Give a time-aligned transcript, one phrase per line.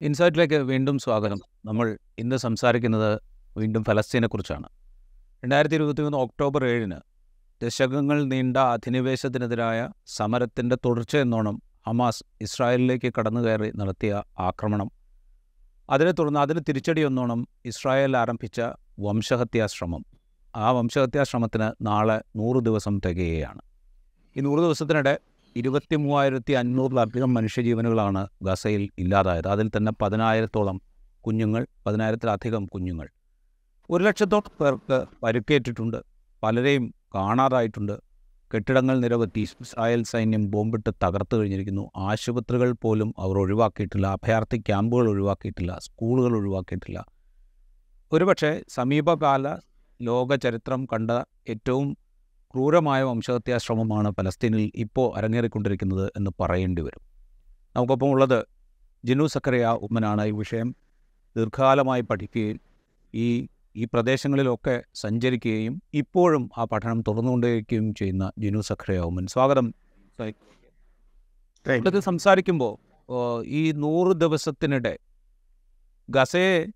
[0.00, 1.40] ഇൻസൈറ്റിലേക്ക് വീണ്ടും സ്വാഗതം.
[1.64, 3.20] നമ്മൾ ഇന്ന് സംസാരിക്കുന്നത്
[3.56, 4.68] വീണ്ടും ഫലസ്തീനെക്കുറിച്ചാണ്.
[5.44, 6.96] രണ്ടായിരത്തി ഇരുപത്തി മൂന്ന് ഒക്ടോബർ ഏഴിന്
[7.62, 14.90] ദശകങ്ങൾ നീണ്ട അധിനിവേശത്തിനെതിരായ സമരത്തിന്റെ തുടർച്ചയെന്നോണം ഹമാസ് ഇസ്രായേലിലേക്ക് കടന്നു കയറി നടത്തിയ ആക്രമണം.
[15.90, 18.60] അതിനെ തുടർന്ന് അതിന് തിരിച്ചടിയെന്നോണം ഇസ്രായേൽ ആരംഭിച്ച
[19.00, 20.04] വംശഹത്യാശ്രമം.
[20.56, 23.60] ആ വംശഹത്യാശ്രമത്തിന് നാളെ നൂറ് ദിവസം തികയുകയാണ്.
[24.36, 25.18] ഈ നൂറ് ദിവസത്തിനിടെ
[25.56, 29.48] ഇരുപത്തി മൂവായിരത്തി അഞ്ഞൂറിലധികം മനുഷ്യജീവനുകളാണ് ഗസയിൽ ഇല്ലാതായത്.
[29.48, 30.80] അതിൽ തന്നെ പതിനായിരത്തോളം
[31.26, 33.08] കുഞ്ഞുങ്ങൾ പതിനായിരത്തിലധികം കുഞ്ഞുങ്ങൾ.
[33.90, 35.96] ഒരു ലക്ഷത്തോളം പേർക്ക് പരുക്കേറ്റിട്ടുണ്ട്.
[36.42, 38.00] പലരെയും കാണാതായിട്ടുണ്ട്.
[38.54, 41.90] കെട്ടിടങ്ങൾ നിരവധി ഇസ്രായേൽ സൈന്യം ബോംബിട്ട് തകർത്തു കഴിഞ്ഞിരിക്കുന്നു.
[41.96, 44.06] ആശുപത്രികൾ പോലും അവർ ഒഴിവാക്കിയിട്ടില്ല.
[44.06, 45.78] അഭയാർത്ഥി ക്യാമ്പുകൾ ഒഴിവാക്കിയിട്ടില്ല.
[45.78, 47.06] സ്കൂളുകൾ ഒഴിവാക്കിയിട്ടില്ല.
[48.12, 49.56] ഒരുപക്ഷെ സമീപകാല
[50.02, 51.10] ലോക ചരിത്രം കണ്ട
[51.48, 51.96] ഏറ്റവും
[52.54, 57.00] ക്രൂരമായ വംശഹത്യാശ്രമമാണ് പലസ്തീനിൽ ഇപ്പോൾ അരങ്ങേറിക്കൊണ്ടിരിക്കുന്നത് എന്ന് പറയേണ്ടി വരും.
[57.76, 58.46] നമുക്കൊപ്പം ഉള്ളത്
[59.04, 60.24] ജിനു സക്കറിയ ഉമ്മനാണ്.
[60.24, 60.74] ഈ വിഷയം
[61.36, 62.60] ദീർഘകാലമായി പഠിക്കുകയും
[63.14, 63.46] ഈ
[63.76, 69.26] ഈ പ്രദേശങ്ങളിലൊക്കെ സഞ്ചരിക്കുകയും ഇപ്പോഴും ആ പഠനം തുടർന്നുകൊണ്ടിരിക്കുകയും ചെയ്യുന്ന ജിനു സഖറിയ ഉമ്മൻ.
[69.26, 69.74] സ്വാഗതം.
[72.00, 74.98] സംസാരിക്കുമ്പോൾ ഈ നൂറ് ദിവസത്തിനിടെ
[76.10, 76.66] ഗസയെ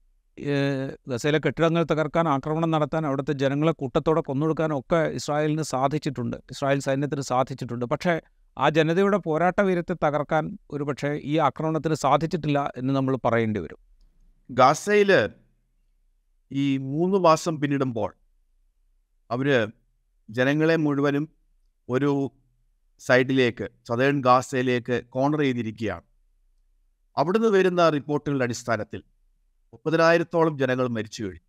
[1.10, 6.36] ഗസയിലെ കെട്ടിടങ്ങൾ തകർക്കാൻ ആക്രമണം നടത്താൻ അവിടുത്തെ ജനങ്ങളെ കൂട്ടത്തോടെ കൊന്നൊടുക്കാനും ഒക്കെ ഇസ്രായേലിന് സാധിച്ചിട്ടുണ്ട്.
[6.50, 7.84] ഇസ്രായേൽ സൈന്യത്തിന് സാധിച്ചിട്ടുണ്ട്.
[7.84, 8.14] പക്ഷേ
[8.56, 13.80] ആ ജനതയുടെ പോരാട്ട വീരത്തെ തകർക്കാൻ ഒരുപക്ഷെ ഈ ആക്രമണത്തിന് സാധിച്ചിട്ടില്ല എന്ന് നമ്മൾ പറയേണ്ടി വരും.
[14.50, 15.10] ഗാസയിൽ
[16.50, 18.10] ഈ മൂന്ന് മാസം പിന്നിടുമ്പോൾ
[19.30, 19.48] അവർ
[20.28, 21.24] ജനങ്ങളെ മുഴുവനും
[21.88, 22.10] ഒരു
[23.00, 26.04] സൈഡിലേക്ക് സദേൺ ഗാസയിലേക്ക് കോർണർ ചെയ്തിരിക്കുകയാണ്.
[27.16, 29.00] അവിടുന്ന് വരുന്ന റിപ്പോർട്ടുകളുടെ അടിസ്ഥാനത്തിൽ
[29.72, 31.46] മുപ്പതിനായിരത്തോളം ജനങ്ങൾ മരിച്ചു കഴിഞ്ഞു.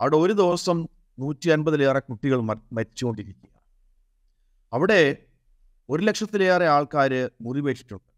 [0.00, 0.78] അവിടെ ഒരു ദിവസം
[1.18, 2.40] നൂറ്റി അൻപതിലേറെ കുട്ടികൾ
[2.72, 3.52] മരിച്ചുകൊണ്ടിരിക്കുക
[4.72, 5.16] അവിടെ
[5.88, 8.10] ഒരു ലക്ഷത്തിലേറെ ആൾക്കാർ മുറിവേറ്റിട്ടുണ്ട്.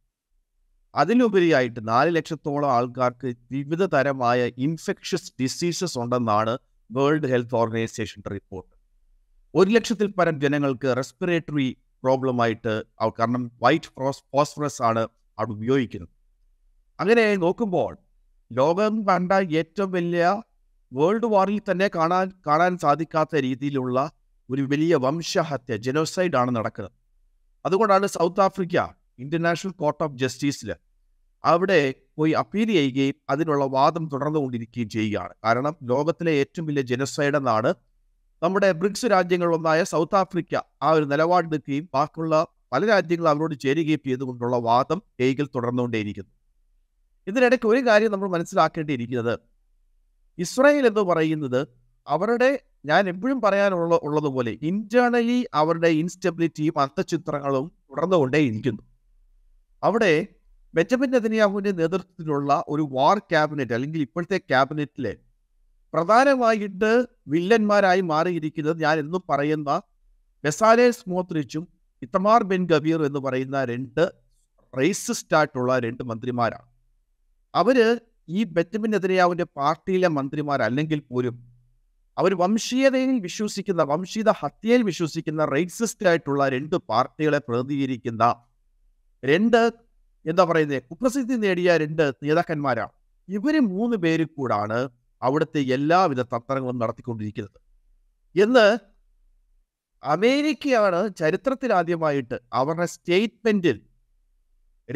[0.95, 6.59] അതിലുപരിയായിട്ട് നാല് ലക്ഷത്തോളം ആൾക്കാർക്ക് വിവിധ തരമായ ഇൻഫെക്ഷസ് ഡിസീസസ് ഉണ്ടെന്നാണ്
[6.91, 8.73] വേൾഡ് ഹെൽത്ത് ഓർഗനൈസേഷന്റെ റിപ്പോർട്ട്.
[9.55, 11.69] ഒരു ലക്ഷത്തിൽ പരം ജനങ്ങൾക്ക് റെസ്പിറേറ്ററി
[12.03, 12.75] പ്രോബ്ലമായിട്ട്
[13.19, 15.03] കാരണം വൈറ്റ് ഫോസ്ഫറസ് ആണ്
[15.39, 16.15] അവിടെ ഉപയോഗിക്കുന്നത്.
[17.01, 17.93] അങ്ങനെ നോക്കുമ്പോൾ
[18.51, 20.27] ലോകം കണ്ട ഏറ്റവും വലിയ
[20.93, 23.99] വേൾഡ് വാറിൽ തന്നെ കാണാൻ കാണാൻ സാധിക്കാത്ത രീതിയിലുള്ള
[24.49, 26.95] ഒരു വലിയ വംശഹത്യ ജനോസൈഡ് ആണ് നടക്കുന്നത്.
[27.65, 28.77] അതുകൊണ്ടാണ് South Africa
[29.19, 30.71] international court of ജസ്റ്റിസിൽ
[31.45, 31.81] അവിടെ
[32.19, 35.35] പോയി അപ്പീൽ ചെയ്യുകയും അതിനുള്ള വാദം തുടർന്നുകൊണ്ടിരിക്കുകയും ചെയ്യുകയാണ്.
[35.45, 37.71] കാരണം ലോകത്തിലെ ഏറ്റവും വലിയ ജനസൈഡ് എന്നാണ്
[38.43, 42.35] നമ്മുടെ ബ്രിക്സ് രാജ്യങ്ങളിലൊന്നായ സൗത്ത് ആഫ്രിക്ക ആ ഒരു നിലപാടെടുക്കുകയും ബാക്കിയുള്ള
[42.73, 46.33] പല രാജ്യങ്ങളും അവരോട് ചേരുകയും ചെയ്തുകൊണ്ടുള്ള വാദം ഹേഗിൽ തുടർന്നുകൊണ്ടേയിരിക്കുന്നു.
[47.29, 49.35] ഇതിനിടയ്ക്ക് ഒരു കാര്യം നമ്മൾ മനസ്സിലാക്കേണ്ടിയിരിക്കുന്നത്.
[50.39, 51.61] ഇസ്രായേൽ എന്ന് പറയുന്നത്
[52.07, 52.51] അവരുടെ
[52.87, 58.83] ഞാൻ എപ്പോഴും പറയാനുള്ള ഉള്ളതുപോലെ ഇന്റേണലി അവരുടെ ഇൻസ്റ്റെബിലിറ്റിയും അന്തചിത്രങ്ങളും തുടർന്നുകൊണ്ടേയിരിക്കുന്നു
[59.83, 60.13] അവിടെ
[60.75, 65.13] ബെഞ്ചമിൻ നെതന്യാഹുവിന്റെ നേതൃത്വത്തിലുള്ള ഒരു വാർ ക്യാബിനറ്റ് അല്ലെങ്കിൽ ഇപ്പോഴത്തെ ക്യാബിനറ്റിലെ
[65.95, 66.91] പ്രധാനമായിട്ട്
[67.33, 69.71] വില്ലന്മാരായി മാറിയിരിക്കുന്നത് ഞാൻ എന്നും പറയുന്ന
[70.45, 71.65] ബെസാലെ സ്മോത്രിച്ചും
[72.03, 74.03] ഇത്തമാർ ബെൻ ഗബീർ എന്ന് പറയുന്ന രണ്ട്
[74.75, 76.68] റേസിസ്റ്റ് ആയിട്ടുള്ള രണ്ട് മന്ത്രിമാരാണ്.
[77.55, 81.37] അവർ ഈ ബെഞ്ചമിൻ നെതന്യാഹുവിന്റെ പാർട്ടിയിലെ മന്ത്രിമാരല്ലെങ്കിൽ പോലും
[82.17, 88.35] അവർ വംശീയതയിൽ വിശ്വസിക്കുന്ന വംശീയത ഹത്യയിൽ വിശ്വസിക്കുന്ന റേസിസ്റ്റ് ആയിട്ടുള്ള രണ്ട് പാർട്ടികളെ പ്രതിനിധീകരിക്കുന്ന
[89.25, 89.73] രണ്ട്
[90.27, 92.93] എന്താ പറയുന്നത് കുപ്രസിദ്ധി നേടിയ രണ്ട് നേതാക്കന്മാരാണ്.
[93.29, 94.89] ഇവർ മൂന്ന് പേര് കൂടാണ്
[95.23, 97.59] അവിടുത്തെ എല്ലാവിധ തന്ത്രങ്ങളും നടത്തിക്കൊണ്ടിരിക്കുന്നത്.
[98.37, 98.79] എന്ന്
[100.03, 103.88] അമേരിക്കയാണ് ചരിത്രത്തിൽ ആദ്യമായിട്ട് അവരുടെ സ്റ്റേറ്റ്മെന്റിൽ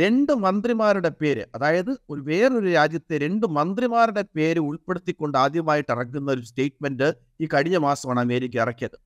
[0.00, 7.08] രണ്ട് മന്ത്രിമാരുടെ പേര് അതായത് ഒരു വേറൊരു രാജ്യത്തെ രണ്ട് മന്ത്രിമാരുടെ പേര് ഉൾപ്പെടുത്തിക്കൊണ്ട് ആദ്യമായിട്ട് ഇറക്കുന്ന ഒരു സ്റ്റേറ്റ്മെന്റ്
[7.40, 8.96] ഈ കഴിഞ്ഞ മാസമാണ് അമേരിക്ക ഇറക്കിയത്.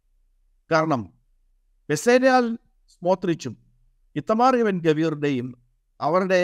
[0.71, 1.03] കാരണം
[1.89, 2.45] ബെസേരാൽ
[2.93, 3.57] സ്മോത്രിച്ചും
[4.17, 5.49] ഇത്തമാർ ഇവൻ ഗവീറുടെയും
[6.01, 6.41] അവരുടെ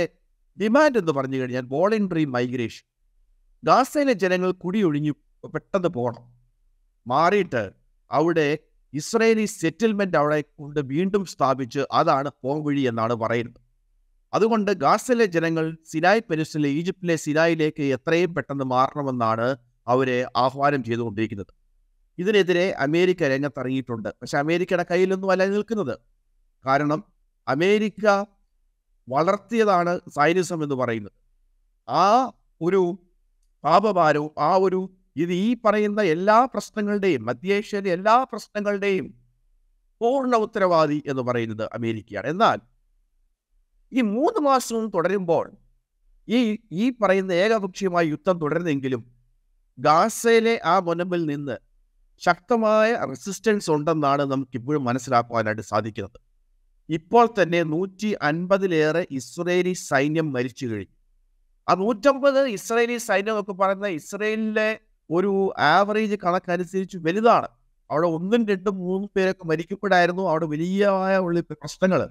[0.58, 2.84] ഡിമാൻഡ് എന്ന് പറഞ്ഞു കഴിഞ്ഞാൽ വോളണ്ടറി മൈഗ്രേഷൻ.
[3.64, 5.12] ഗാസയിലെ ജനങ്ങൾ കുടിയൊഴിഞ്ഞു
[5.54, 6.24] പെട്ടെന്ന് പോകണം.
[7.06, 7.62] മാറിയിട്ട്
[8.10, 8.48] അവിടെ
[8.92, 13.61] ഇസ്രയേലി സെറ്റിൽമെന്റ് അവിടെ കൊണ്ട് വീണ്ടും സ്ഥാപിച്ച് അതാണ് പോംവഴി എന്നാണ് പറയുന്നത്.
[14.32, 19.56] അതുകൊണ്ട് ഗാസയിലെ ജനങ്ങൾ സിനായ് പെരുസിലെ ഈജിപ്തിലെ സിനായിലേക്ക് എത്രയും പെട്ടെന്ന് മാറണമെന്നാണ്
[19.86, 21.52] അവരെ ആഹ്വാനം ചെയ്തുകൊണ്ടിരിക്കുന്നത്.
[22.18, 24.08] ഇതിനെതിരെ അമേരിക്ക രംഗത്തിറങ്ങിയിട്ടുണ്ട്.
[24.22, 25.94] പക്ഷെ അമേരിക്കയുടെ കയ്യിലൊന്നും അല്ല നിൽക്കുന്നത്.
[26.66, 27.04] കാരണം
[27.48, 28.06] അമേരിക്ക
[29.08, 31.14] വളർത്തിയതാണ് സൈനിസം എന്ന് പറയുന്നത്.
[31.88, 32.82] ആ ഒരു
[33.64, 34.80] പാപഭാരവും ആ ഒരു
[35.16, 39.06] ഇത് ഈ പറയുന്ന എല്ലാ പ്രശ്നങ്ങളുടെയും മധ്യേഷ്യയിലെ എല്ലാ പ്രശ്നങ്ങളുടെയും
[40.00, 42.26] പൂർണ ഉത്തരവാദി എന്ന് പറയുന്നത് അമേരിക്കയാണ്.
[42.26, 42.58] എന്നാൽ
[43.92, 45.52] ഈ മൂന്ന് മാസവും തുടരുമ്പോൾ
[46.28, 49.02] ഈ ഈ പറയുന്ന ഏകപക്ഷീയമായ യുദ്ധം തുടരുന്നെങ്കിലും
[49.78, 51.56] ഗാസയിലെ ആ മുനമ്പിൽ നിന്ന്
[52.22, 56.18] ശക്തമായ റെസിസ്റ്റൻസ് ഉണ്ടെന്നാണ് നമുക്ക് ഇപ്പോഴും മനസ്സിലാക്കുവാനായിട്ട് സാധിക്കുന്നത്.
[56.88, 60.94] ഇപ്പോൾ തന്നെ നൂറ്റി അൻപതിലേറെ ഇസ്രയേലി സൈന്യം മരിച്ചു കഴിഞ്ഞു.
[61.68, 64.80] ആ നൂറ്റമ്പത് ഇസ്രയേലി സൈന്യം എന്നൊക്കെ പറയുന്ന ഇസ്രയേലിലെ
[65.10, 67.48] ഒരു ആവറേജ് കണക്കനുസരിച്ച് വലുതാണ്.
[67.90, 70.22] അവിടെ ഒന്നും രണ്ടും മൂന്നും പേരൊക്കെ മരിക്കപ്പെടായിരുന്നു.
[70.22, 70.90] അവിടെ വലിയ
[71.50, 72.02] പ്രശ്നങ്ങൾ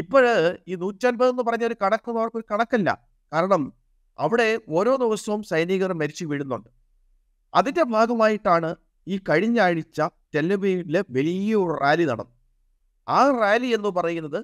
[0.00, 0.32] ഇപ്പോഴ്
[0.68, 2.90] ഈ നൂറ്റൻപത് എന്ന് പറഞ്ഞ ഒരു കണക്ക് അവർക്ക് ഒരു കണക്കല്ല.
[3.32, 3.62] കാരണം
[4.18, 6.68] അവിടെ ഓരോ ദിവസവും സൈനികർ മരിച്ചു വീഴുന്നുണ്ട്.
[7.54, 8.70] അതിന്റെ ഭാഗമായിട്ടാണ്
[9.06, 10.00] ഈ കഴിഞ്ഞ ആഴ്ച
[10.34, 12.34] ടെലവീവിലെ വലിയൊരു റാലി നടന്നു
[13.06, 14.40] ആ റാലി എന്ന് പറയുന്നത്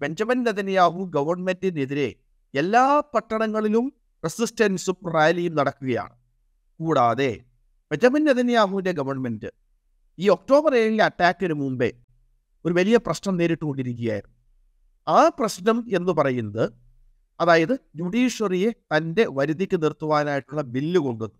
[0.00, 2.08] ബെഞ്ചമിൻ നെതന്യാഹു ഗവൺമെന്റിനെതിരെ
[2.54, 3.86] എല്ലാ പട്ടണങ്ങളിലും
[4.24, 6.14] റെസിസ്റ്റൻസും റാലിയും നടക്കുകയാണ്.
[6.80, 7.30] കൂടാതെ
[7.90, 9.50] ബെഞ്ചമിൻ നെതന്യാഹുവിന്റെ ഗവൺമെന്റ്
[10.18, 11.90] ഈ ഒക്ടോബർ ഏഴിലെ അറ്റാക്കിന് മുമ്പേ
[12.64, 14.33] ഒരു വലിയ പ്രശ്നം നേരിട്ടുകൊണ്ടിരിക്കുകയായിരുന്നു.
[15.06, 16.64] ആ പ്രശ്നം എന്ന് പറയുന്നത്
[17.40, 21.38] അതായത് ജുഡീഷ്യറിയെ തന്റെ വരുതിക്ക് നിർത്തുവാനായിട്ടുള്ള ബില്ല് കൊണ്ടുവന്നു.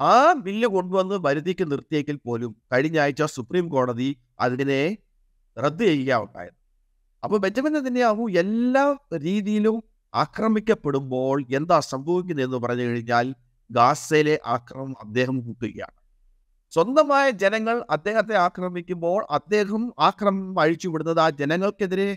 [0.00, 4.82] ആ ബില്ല് കൊണ്ടുവന്ന് വരുതിക്ക് നിർത്തിയെങ്കിൽ പോലും കഴിഞ്ഞ ആഴ്ച സുപ്രീം കോടതി അതിനെ
[5.56, 6.56] റദ്ദ് ചെയ്യുകയുണ്ടായത്
[7.22, 8.84] അപ്പോൾ ബെഞ്ചമിൻ നെതന്യാഹു എല്ലാ
[9.16, 9.76] രീതിയിലും
[10.14, 13.26] ആക്രമിക്കപ്പെടുമ്പോൾ എന്താ സംഭവിക്കുന്നതെന്ന് പറഞ്ഞു കഴിഞ്ഞാൽ
[13.70, 15.96] ഗാസയിലെ ആക്രമണം അദ്ദേഹം കൂട്ടുകയാണ്.
[16.72, 22.08] സ്വന്തമായ ജനങ്ങൾ അദ്ദേഹത്തെ ആക്രമിക്കുമ്പോൾ അദ്ദേഹം ആക്രമണം അഴിച്ചുവിടുന്നത് ആ ജനങ്ങൾക്കെതിരെ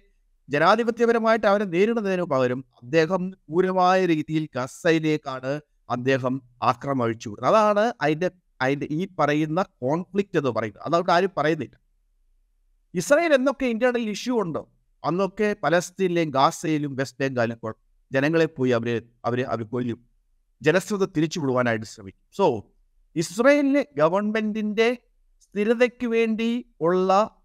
[0.50, 8.31] ജനാധിപത്യപരമായിട്ട് അവരെ നേരിടുന്നതിന് പകരം അദ്ദേഹം ക്രൂരമായ രീതിയിൽ ഗസയിലേക്കാണ് അദ്ദേഹം ആക്രമിച്ചു അതാണ് അതിന്റെ
[8.62, 10.83] അതിന്റെ ഈ പറയുന്ന കോൺഫ്ലിക്റ്റ് എന്ന് പറയുന്നത്.
[10.83, 11.80] അതവർക്ക് ആരും പറയുന്നില്ല.
[12.94, 14.71] ഇസ്രായേൽ എന്നൊക്കെ ഇന്റേണൽ ഇഷ്യൂ ഉണ്ടോ.
[15.03, 17.75] അന്നൊക്കെ പലസ്തീനിലെയും ഗാസയിലും വെസ്റ്റ് ബംഗാളിലും
[18.12, 20.06] ജനങ്ങളെ പോയി അവരെ അവരെ അവർ കൊല്ലും.
[20.62, 22.36] ജനശ്രദ്ധ തിരിച്ചു വിടുവാനായിട്ട് ശ്രമിക്കും.
[22.38, 22.71] സോ
[23.15, 24.98] ഇസ്രയേലിന് ഗവൺമെന്റിന്റെ
[25.39, 27.41] സ്ഥിരതയ്ക്ക് വേണ്ടി ഉള്ള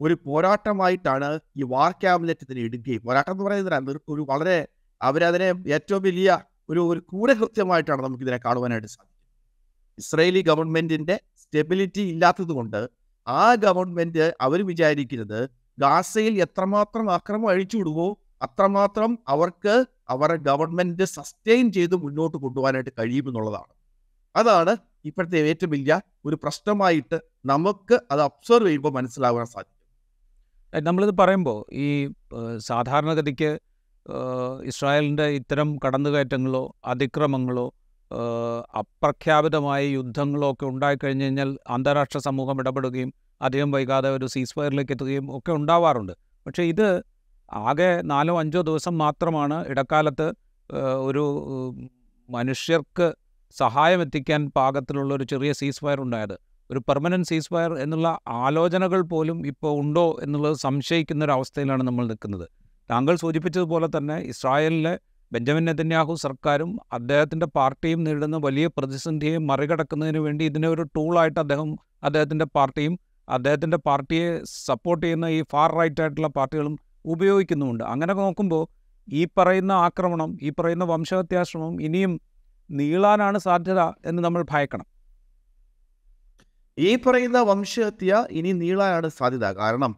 [0.00, 4.58] ഒരു പോരാട്ടമായിട്ടാണ് ഈ വാർ ക്യാബിനറ്റ് ഇതിനെ എടുക്കുകയും പോരാട്ടം എന്ന് പറയുന്നത് ഒരു വളരെ
[5.00, 6.30] അവരതിനെ ഏറ്റവും വലിയ
[6.68, 9.14] ഒരു ഒരു ക്രൂരകൃത്യമായിട്ടാണ് നമുക്ക് ഇതിനെ കാണുവാനായിട്ട് സാധിക്കും
[9.98, 12.80] ഇസ്രയേലി ഗവൺമെന്റിന്റെ സ്റ്റെബിലിറ്റി ഇല്ലാത്തത് കൊണ്ട്
[13.26, 15.40] ആ ഗവൺമെന്റ് അവർ വിചാരിക്കുന്നത്
[15.78, 18.08] ഗാസയിൽ എത്രമാത്രം ആക്രമം അഴിച്ചുവിടുവോ
[18.42, 19.74] അത്രമാത്രം അവർക്ക്
[20.08, 23.72] അവരുടെ ഗവൺമെന്റ് സസ്റ്റെയിൻ ചെയ്ത് മുന്നോട്ട് കൊണ്ടുപോകാനായിട്ട് കഴിയുമെന്നുള്ളതാണ്
[24.34, 24.72] അതാണ്
[25.04, 29.77] ഇപ്പോഴത്തെ ഏറ്റവും വലിയ ഒരു പ്രശ്നമായിട്ട് നമുക്ക് അത് അബ്സർവ് ചെയ്യുമ്പോൾ മനസ്സിലാവാൻ സാധിക്കും
[30.72, 32.12] നമ്മളിത് പറയുമ്പോൾ ഈ
[32.56, 33.58] സാധാരണഗതിക്ക്
[34.64, 37.66] ഇസ്രായേലിന്റെ ഇത്തരം കടന്നുകയറ്റങ്ങളോ അതിക്രമങ്ങളോ
[38.76, 45.52] അപ്രഖ്യാപിതമായ യുദ്ധങ്ങളോ ഒക്കെ ഉണ്ടായിക്കഴിഞ്ഞ് കഴിഞ്ഞാൽ അന്താരാഷ്ട്ര സമൂഹം ഇടപെടുകയും അധികം വൈകാതെ ഒരു സീസ് ഫയറിലേക്ക് എത്തുകയും ഒക്കെ
[45.52, 46.12] ഉണ്ടാവാറുണ്ട്.
[46.46, 47.02] പക്ഷേ ഇത്
[47.52, 50.32] ആകെ നാലോ അഞ്ചോ ദിവസം മാത്രമാണ് ഇടക്കാലത്ത്
[51.00, 51.24] ഒരു
[52.28, 53.14] മനുഷ്യർക്ക്
[53.56, 56.36] സഹായം എത്തിക്കാൻ പാകത്തിലുള്ള ഒരു ചെറിയ സീസ് ഫയർ ഉണ്ടായത്.
[56.70, 58.08] ഒരു പെർമനന്റ് സീസ് ഫയർ എന്നുള്ള
[58.46, 62.46] ആലോചനകൾ പോലും ഇപ്പോൾ ഉണ്ടോ എന്നുള്ളത് സംശയിക്കുന്ന ഒരു അവസ്ഥയിലാണ് നമ്മൾ നിൽക്കുന്നത്.
[62.90, 64.94] താങ്കൾ സൂചിപ്പിച്ചതുപോലെ തന്നെ ഇസ്രായേലിലെ
[65.32, 71.70] ബെഞ്ചമിൻ നെതന്യാഹു സർക്കാരും അദ്ദേഹത്തിന്റെ പാർട്ടിയും നേരിടുന്ന വലിയ പ്രതിസന്ധിയെ മറികടക്കുന്നതിന് വേണ്ടി ഇതിനെ ഒരു ടൂളായിട്ട് അദ്ദേഹം
[72.06, 72.94] അദ്ദേഹത്തിന്റെ പാർട്ടിയും
[73.28, 74.28] അദ്ദേഹത്തിന്റെ പാർട്ടിയെ
[74.68, 76.74] സപ്പോർട്ട് ചെയ്യുന്ന ഈ ഫാർ റൈറ്റ് ആയിട്ടുള്ള പാർട്ടികളും
[77.14, 77.84] ഉപയോഗിക്കുന്നുമുണ്ട്.
[77.92, 78.64] അങ്ങനെ നോക്കുമ്പോൾ
[79.08, 82.14] ഈ പറയുന്ന ആക്രമണം ഈ പറയുന്ന വംശഹത്യാശ്രമം ഇനിയും
[82.70, 84.86] നീളാനാണ് സാധ്യത എന്ന് നമ്മൾ ഭയക്കണം.
[86.86, 89.46] ഈ പറയുന്ന വംശഹത്യ ഇനി നീളാനാണ് സാധ്യത.
[89.60, 89.92] കാരണം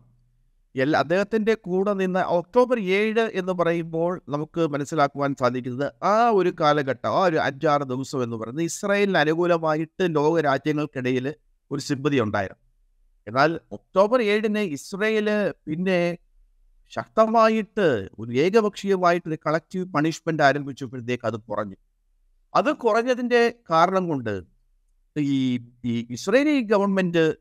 [0.75, 7.23] എല്ലാ അദ്ദേഹത്തിന്റെ കൂടെ നിന്ന് ഒക്ടോബർ ഏഴ് എന്ന് പറയുമ്പോൾ നമുക്ക് മനസ്സിലാക്കുവാൻ സാധിക്കുന്നത് ആ ഒരു കാലഘട്ടം ആ
[7.31, 11.27] ഒരു അഞ്ചാറ് ദിവസം എന്ന് പറയുന്നത് ഇസ്രായേലിന് അനുകൂലമായിട്ട് ലോക രാജ്യങ്ങൾക്കിടയിൽ
[11.71, 12.63] ഒരു സിമ്പതി ഉണ്ടായിരുന്നു.
[13.27, 15.29] എന്നാൽ ഒക്ടോബർ ഏഴിന് ഇസ്രയേൽ
[15.67, 15.99] പിന്നെ
[16.93, 17.89] ശക്തമായിട്ട്
[18.19, 21.77] ഒരു ഏകപക്ഷീയമായിട്ട് ഒരു കളക്റ്റീവ് പണിഷ്മെന്റ് ആരംഭിച്ചപ്പോഴത്തേക്ക് അത് കുറഞ്ഞു.
[22.55, 24.35] അത് കുറഞ്ഞതിന്റെ കാരണം കൊണ്ട്
[25.19, 27.35] ഈ ഈ ഇസ്രയേലി ഗവൺമെന്റ്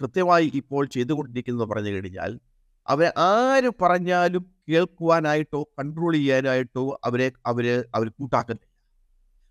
[0.00, 2.40] കൃത്യമായി ഇപ്പോൾ ചെയ്തുകൊണ്ടിരിക്കുന്നത് പറഞ്ഞു കഴിഞ്ഞാൽ
[2.88, 8.72] അവരെ ആര് പറഞ്ഞാലും കേൾക്കുവാനായിട്ടോ കൺട്രോൾ ചെയ്യാനായിട്ടോ അവരെ അവർ അവർ കൂട്ടാക്കുന്നില്ല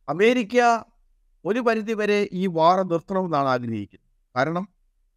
[0.07, 0.85] അമേരിക്ക
[1.45, 4.09] ഒരു പരിധി വരെ ഈ വാർ നിർത്തണമെന്നാണ് ആഗ്രഹിക്കുന്നത്.
[4.35, 4.69] കാരണം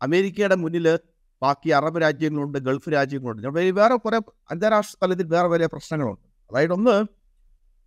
[0.02, 0.98] അമേരിക്കയുടെ മുന്നിൽ
[1.42, 3.46] ബാക്കി അറബ് രാജ്യങ്ങളുണ്ട് ഗൾഫ് രാജ്യങ്ങളുണ്ട്.
[3.70, 6.28] വേറെ കുറെ അന്താരാഷ്ട്ര തലത്തിൽ വേറെ വേറെ പ്രശ്നങ്ങളുണ്ട്.
[6.50, 7.04] അതായത് ഒന്ന്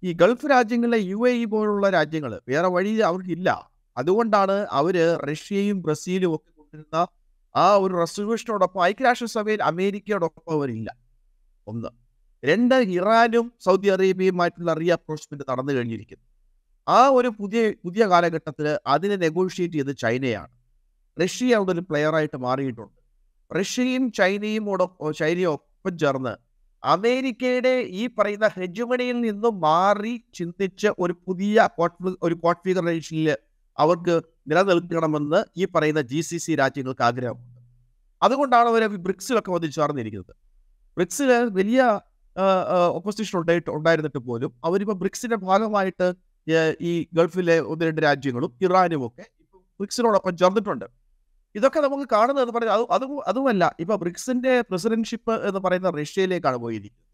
[0.04, 6.36] ഈ ഗൾഫ് രാജ്യങ്ങളിലെ യു എ ഇ പോലുള്ള രാജ്യങ്ങൾ വേറെ വഴി അവർക്കില്ല അതുകൊണ്ടാണ് അവർ റഷ്യയും ബ്രസീലും
[6.36, 7.07] ഒക്കെ കൊണ്ടിരുന്ന
[7.55, 10.95] ആ ഒരു റെസൊല്യൂഷനോടൊപ്പം ഐക്യരാഷ്ട്രസഭയിൽ അമേരിക്കയോടൊപ്പം അവരില്ല.
[11.67, 11.89] ഒന്ന്.
[12.43, 16.25] രണ്ട് ഇറാനും സൗദി അറേബ്യയുമായിട്ടുള്ള റീ അപ്രോച്ച്മെന്റ് നടന്നു കഴിഞ്ഞിരിക്കുന്നു.
[16.88, 20.51] ആ ഒരു പുതിയ പുതിയ കാലഘട്ടത്തിൽ അതിനെ നെഗോഷിയേറ്റ് ചെയ്ത് ചൈനയാണ്.
[21.21, 23.01] റഷ്യ അവിടെ ഒരു പ്ലെയറായിട്ട് മാറിയിട്ടുണ്ട്.
[23.51, 24.65] റഷ്യയും ചൈനയും
[25.17, 26.51] ചൈനയും ഒപ്പം ചേർന്ന്
[26.83, 31.69] അമേരിക്കയുടെ ഈ പറയുന്ന ഹെജുമണിയിൽ നിന്നും മാറി ചിന്തിച്ച് ഒരു പുതിയ
[32.24, 33.36] ഒരു കോൺഫിഗറേഷനിൽ
[33.78, 34.16] അവർക്ക്
[34.50, 37.60] നിലനിൽക്കണമെന്ന് ഈ പറയുന്ന ജി സി സി രാജ്യങ്ങൾക്ക് ആഗ്രഹമുണ്ട്.
[38.22, 40.34] അതുകൊണ്ടാണ് അവർ ബ്രിക്സിലൊക്കെ വന്ന് ചേർന്നിരിക്കുന്നത്.
[40.98, 41.82] ബ്രിക്സിൽ വലിയ
[42.98, 46.08] ഒപ്പോസിഷൻ ഉണ്ടായിട്ട് ഉണ്ടായിരുന്നിട്ട് പോലും അവരിപ്പോൾ ബ്രിക്സിന്റെ ഭാഗമായിട്ട്
[46.90, 49.25] ഈ ഗൾഫിലെ ഒന്ന് രണ്ട് രാജ്യങ്ങളും ഇറാനും ഒക്കെ
[49.80, 50.86] ബ്രിക്സിനോടൊപ്പം ചേർന്നിട്ടുണ്ട്.
[51.56, 53.63] ഇതൊക്കെ നമുക്ക് കാണുന്നത് എന്ന് പറയുന്നത് അത് അതും അതുമല്ല.
[53.84, 57.08] ഇപ്പൊ ബ്രിക്സിന്റെ പ്രസിഡന്റ്ഷിപ്പ് എന്ന് പറയുന്ന റഷ്യയിലേക്കാണ് പോയിരിക്കുന്നത്.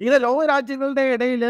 [0.00, 1.44] ഇങ്ങനെ ലോക രാജ്യങ്ങളുടെ ഇടയിൽ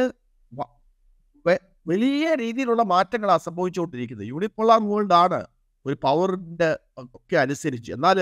[1.87, 4.27] വലിയ രീതിയിലുള്ള മാറ്റങ്ങളാണ് സംഭവിച്ചുകൊണ്ടിരിക്കുന്നത്.
[4.27, 5.41] യൂണിപ്പോളാർ വേൾഡ് ആണ്
[5.87, 6.71] ഒരു പവറിന്റെ
[7.15, 7.93] ഒക്കെ അനുസരിച്ച്.
[7.93, 8.19] എന്നാൽ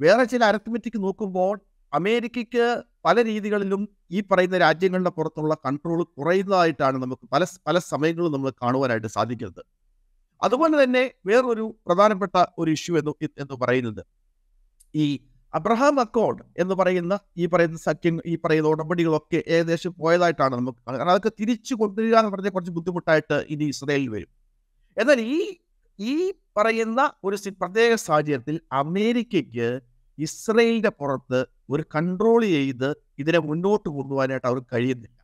[0.00, 1.60] വേറെ ചില അരത്മെറ്റിക് നോക്കുമ്പോൾ
[1.92, 2.66] അമേരിക്കയ്ക്ക്
[3.04, 9.62] പല രീതികളിലും ഈ പറയുന്ന രാജ്യങ്ങളുടെ പുറത്തുള്ള കൺട്രോൾ കുറയുന്നതായിട്ടാണ് നമുക്ക് പല പല സമയങ്ങളും നമ്മൾ കാണുവാനായിട്ട് സാധിക്കുന്നത്.
[10.42, 14.02] അതുപോലെ തന്നെ വേറൊരു പ്രധാനപ്പെട്ട ഒരു ഇഷ്യൂ എന്ന് എന്ന് പറയുന്നത്
[14.94, 15.06] ഈ
[15.54, 21.32] അബ്രഹാം അക്കോർഡ് എന്ന് പറയുന്ന ഈ പറയുന്ന സഖ്യം ഈ പറയുന്ന ഉടമ്പടികളൊക്കെ ഏകദേശം പോയതായിട്ടാണ് നമുക്ക് കാരണം അതൊക്കെ
[21.40, 24.30] തിരിച്ചു കൊണ്ടുവരിക എന്ന് പറഞ്ഞാൽ കുറച്ച് ബുദ്ധിമുട്ടായിട്ട് ഇനി ഇസ്രയേലിൽ വരും.
[24.96, 25.40] എന്നാൽ ഈ
[25.98, 26.14] ഈ
[26.58, 29.68] പറയുന്ന ഒരു പ്രത്യേക സാഹചര്യത്തിൽ അമേരിക്കയ്ക്ക്
[30.18, 31.40] ഇസ്രയേലിന്റെ പുറത്ത്
[31.70, 32.88] ഒരു കൺട്രോൾ ചെയ്ത്
[33.18, 35.16] ഇതിനെ മുന്നോട്ട് കൊണ്ടുപോകാനായിട്ട് അവർക്ക് കഴിയുന്നില്ല.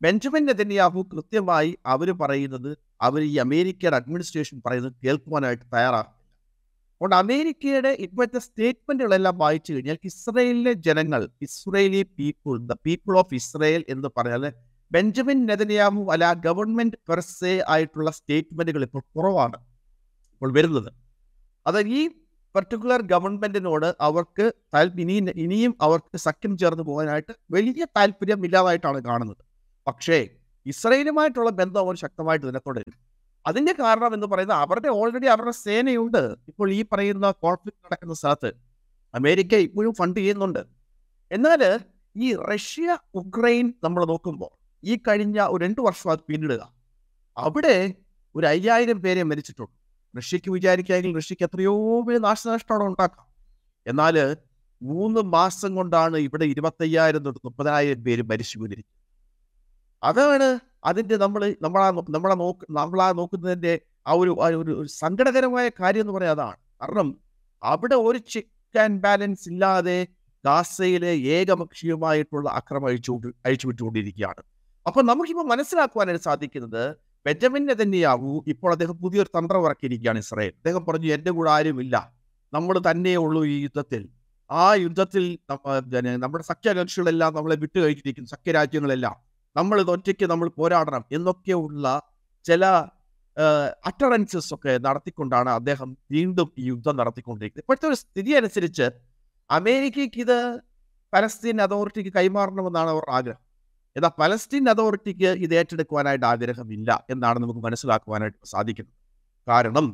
[0.00, 6.19] ബെഞ്ചമിൻ നെതന്യാഹു കൃത്യമായി അവർ പറയുന്നത് അവർ ഈ അമേരിക്കയുടെ അഡ്മിനിസ്ട്രേഷൻ പറയുന്നത് കേൾക്കുവാനായിട്ട് തയ്യാറാകുന്നില്ല
[7.00, 14.08] അതുകൊണ്ട് അമേരിക്കയുടെ ഇപ്പോഴത്തെ സ്റ്റേറ്റ്മെന്റുകളെല്ലാം വായിച്ചു കഴിഞ്ഞാൽ ഇസ്രയേലിലെ ജനങ്ങൾ Israeli people the people of Israel എന്ന്
[14.16, 14.44] പറഞ്ഞാൽ
[14.90, 19.58] ബെഞ്ചമിൻ നെതന്യാഹു അല്ല ഗവൺമെന്റ് പെർസേ ആയിട്ടുള്ള സ്റ്റേറ്റ്മെന്റുകൾ ഇപ്പോൾ കുറവാണ്
[20.32, 20.90] ഇപ്പോൾ വരുന്നത്.
[21.66, 22.00] അത് ഈ
[22.54, 24.46] പർട്ടിക്കുലർ ഗവൺമെന്റിനോട് അവർക്ക്
[25.04, 29.42] ഇനി ഇനിയും അവർക്ക് സഖ്യം ചേർന്ന് പോകാനായിട്ട് വലിയ താല്പര്യം ഇല്ലാതായിട്ടാണ് കാണുന്നത്.
[29.86, 30.18] പക്ഷേ
[30.66, 32.96] ഇസ്രയേലുമായിട്ടുള്ള ബന്ധം അവർ ശക്തമായിട്ട് തന്നെ തുടരും
[33.46, 36.22] അതിന്റെ കാരണം എന്ന് പറയുന്നത് അവരുടെ ഓൾറെഡി അവരുടെ സേനയുണ്ട്.
[36.50, 38.50] ഇപ്പോൾ ഈ പറയുന്ന കോൺഫ്ലിക്ട് നടക്കുന്ന സ്ഥലത്ത്
[39.14, 40.62] അമേരിക്ക ഇപ്പോഴും ഫണ്ട് ചെയ്യുന്നുണ്ട്.
[41.30, 41.62] എന്നാൽ
[42.16, 46.62] ഈ റഷ്യ ഉക്രൈൻ നമ്മൾ നോക്കുമ്പോൾ ഈ കഴിഞ്ഞ ഒരു രണ്ട് വർഷം അത് പിന്നിടുക.
[47.36, 47.76] അവിടെ
[48.34, 49.74] ഒരു അയ്യായിരം പേരെ മരിച്ചിട്ടുണ്ട്.
[50.14, 51.74] റഷ്യക്ക് വിചാരിക്കാമെങ്കിൽ റഷ്യക്ക് എത്രയോ
[52.06, 53.26] വലിയ നാശനഷ്ടമാണ് ഉണ്ടാക്കാം
[53.86, 54.16] എന്നാൽ
[54.82, 58.99] മൂന്ന് മാസം കൊണ്ടാണ് ഇവിടെ ഇരുപത്തയ്യായിരം തൊട്ട് മുപ്പതിനായിരം പേര് മരിച്ചു വീണിരിക്കുന്നത്
[60.02, 64.30] അതാണ് അതിന്റെ നമ്മൾ നമ്മളാ നമ്മളെ നോക്ക് നമ്മളാ നോക്കുന്നതിന്റെ ആ ഒരു
[64.60, 66.56] ഒരു സങ്കടകരമായ കാര്യം എന്ന് പറയാൻ അതാണ്.
[66.82, 67.08] കാരണം
[67.62, 70.08] അവിടെ ഒരു ചെക്ക് ആൻഡ് ബാലൻസ് ഇല്ലാതെ
[70.44, 74.42] ഗാസയിലെ ഏകപക്ഷീയമായിട്ടുള്ള അക്രമം അഴിച്ചു അഴിച്ചുവിട്ടുകൊണ്ടിരിക്കുകയാണ്
[74.86, 80.50] അപ്പൊ നമുക്കിപ്പോൾ മനസ്സിലാക്കുവാനായിട്ട് സാധിക്കുന്നത് ബെഞ്ചമിൻ തന്നെയാവൂ ഇപ്പോൾ അദ്ദേഹം പുതിയൊരു തന്ത്രം ഇറക്കിയിരിക്കുകയാണ് ഇസ്രായേൽ.
[80.50, 82.12] അദ്ദേഹം പറഞ്ഞു എന്റെ കൂടെ ആരുമില്ല.
[82.52, 84.08] നമ്മൾ തന്നെയേ ഉള്ളൂ ഈ യുദ്ധത്തിൽ.
[84.50, 85.38] ആ യുദ്ധത്തിൽ
[86.16, 89.16] നമ്മുടെ സഖ്യകക്ഷികളെല്ലാം നമ്മളെ വിട്ടുകഴിച്ചിരിക്കുന്നു സഖ്യരാജ്യങ്ങളെല്ലാം.
[89.56, 91.86] നമ്മൾ ഇത് ഒറ്റയ്ക്ക് നമ്മൾ പോരാടണം എന്നൊക്കെയുള്ള
[92.44, 92.64] ചില
[93.88, 97.64] അറ്ററൻസസ് ഒക്കെ നടത്തിക്കൊണ്ടാണ് അദ്ദേഹം വീണ്ടും ഈ യുദ്ധം നടത്തിക്കൊണ്ടിരിക്കുന്നത്.
[97.64, 98.86] ഇപ്പോഴത്തെ ഒരു സ്ഥിതി അനുസരിച്ച്
[99.50, 100.38] അമേരിക്കയ്ക്ക് ഇത്
[101.12, 103.42] പലസ്തീൻ അതോറിറ്റിക്ക് കൈമാറണമെന്നാണ് അവർ ആഗ്രഹം.
[103.96, 108.96] എന്നാൽ പലസ്തീൻ അതോറിറ്റിക്ക് ഇത് ഏറ്റെടുക്കുവാനായിട്ട് ആഗ്രഹമില്ല എന്നാണ് നമുക്ക് മനസ്സിലാക്കുവാനായിട്ട് സാധിക്കുന്നത്.
[109.48, 109.86] കാരണം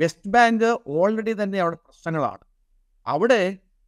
[0.00, 2.44] വെസ്റ്റ് ബാങ്ക് ഓൾറെഡി തന്നെ അവിടെ പ്രശ്നങ്ങളാണ്.
[3.06, 3.42] അവിടെ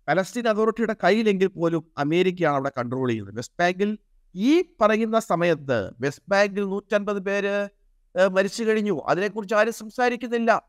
[0.09, 3.37] പലസ്തീൻ അതോറിറ്റിയുടെ കയ്യിലെങ്കിൽ പോലും അമേരിക്കയാണ് അവിടെ കൺട്രോൾ ചെയ്യുന്നത്.
[3.41, 3.91] വെസ്റ്റ് ബാങ്കിൽ
[4.37, 7.69] ഈ പറയുന്ന സമയത്ത് വെസ്റ്റ് ബാങ്കിൽ നൂറ്റൻപത് പേര്
[8.29, 9.03] മരിച്ചു കഴിഞ്ഞു.
[9.07, 10.63] അതിനെക്കുറിച്ച് ആരും സംസാരിക്കുന്നില്ല.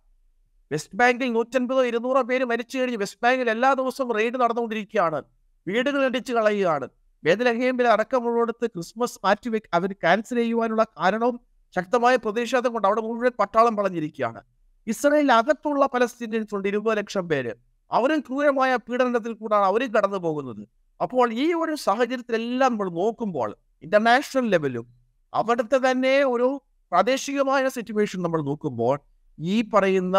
[0.71, 2.97] വെസ്റ്റ് ബാങ്കിൽ നൂറ്റൻപതോ ഇരുന്നൂറോ പേര് മരിച്ചു കഴിഞ്ഞു.
[2.97, 5.24] വെസ്റ്റ് ബാങ്കിൽ എല്ലാ ദിവസവും റെയ്ഡ് നടന്നുകൊണ്ടിരിക്കുകയാണ്.
[5.67, 6.89] വീടുകൾ ഇടിച്ചു കളയുകയാണ്.
[7.24, 11.39] വേദലഹേമിൽ അടക്കമുള്ളിടത്ത് ക്രിസ്മസ് മാറ്റി അവർ ക്യാൻസൽ ചെയ്യുവാനുള്ള കാരണവും
[11.75, 14.41] ശക്തമായ പ്രതിഷേധം കൊണ്ട് അവിടെ മുഴുവൻ പട്ടാളം വളഞ്ഞിരിക്കുകയാണ്
[14.88, 17.53] ഇസ്രയേലിൽ അകത്തുള്ള പലസ്തീനിയൻസ് ഉണ്ട് ഇരുപത് ലക്ഷം പേര്.
[17.91, 20.67] അവരും ക്രൂരമായ പീഡനത്തിൽ കൂടാണ് അവരും കടന്നു പോകുന്നത്
[21.00, 24.86] അപ്പോൾ ഈ ഒരു സാഹചര്യത്തിലെല്ലാം നമ്മൾ നോക്കുമ്പോൾ ഇന്റർനാഷണൽ ലെവലും
[25.34, 26.62] അവിടുത്തെ തന്നെ ഒരു
[26.92, 29.00] പ്രാദേശികമായ സിറ്റുവേഷൻ നമ്മൾ നോക്കുമ്പോൾ
[29.39, 30.18] ഈ പറയുന്ന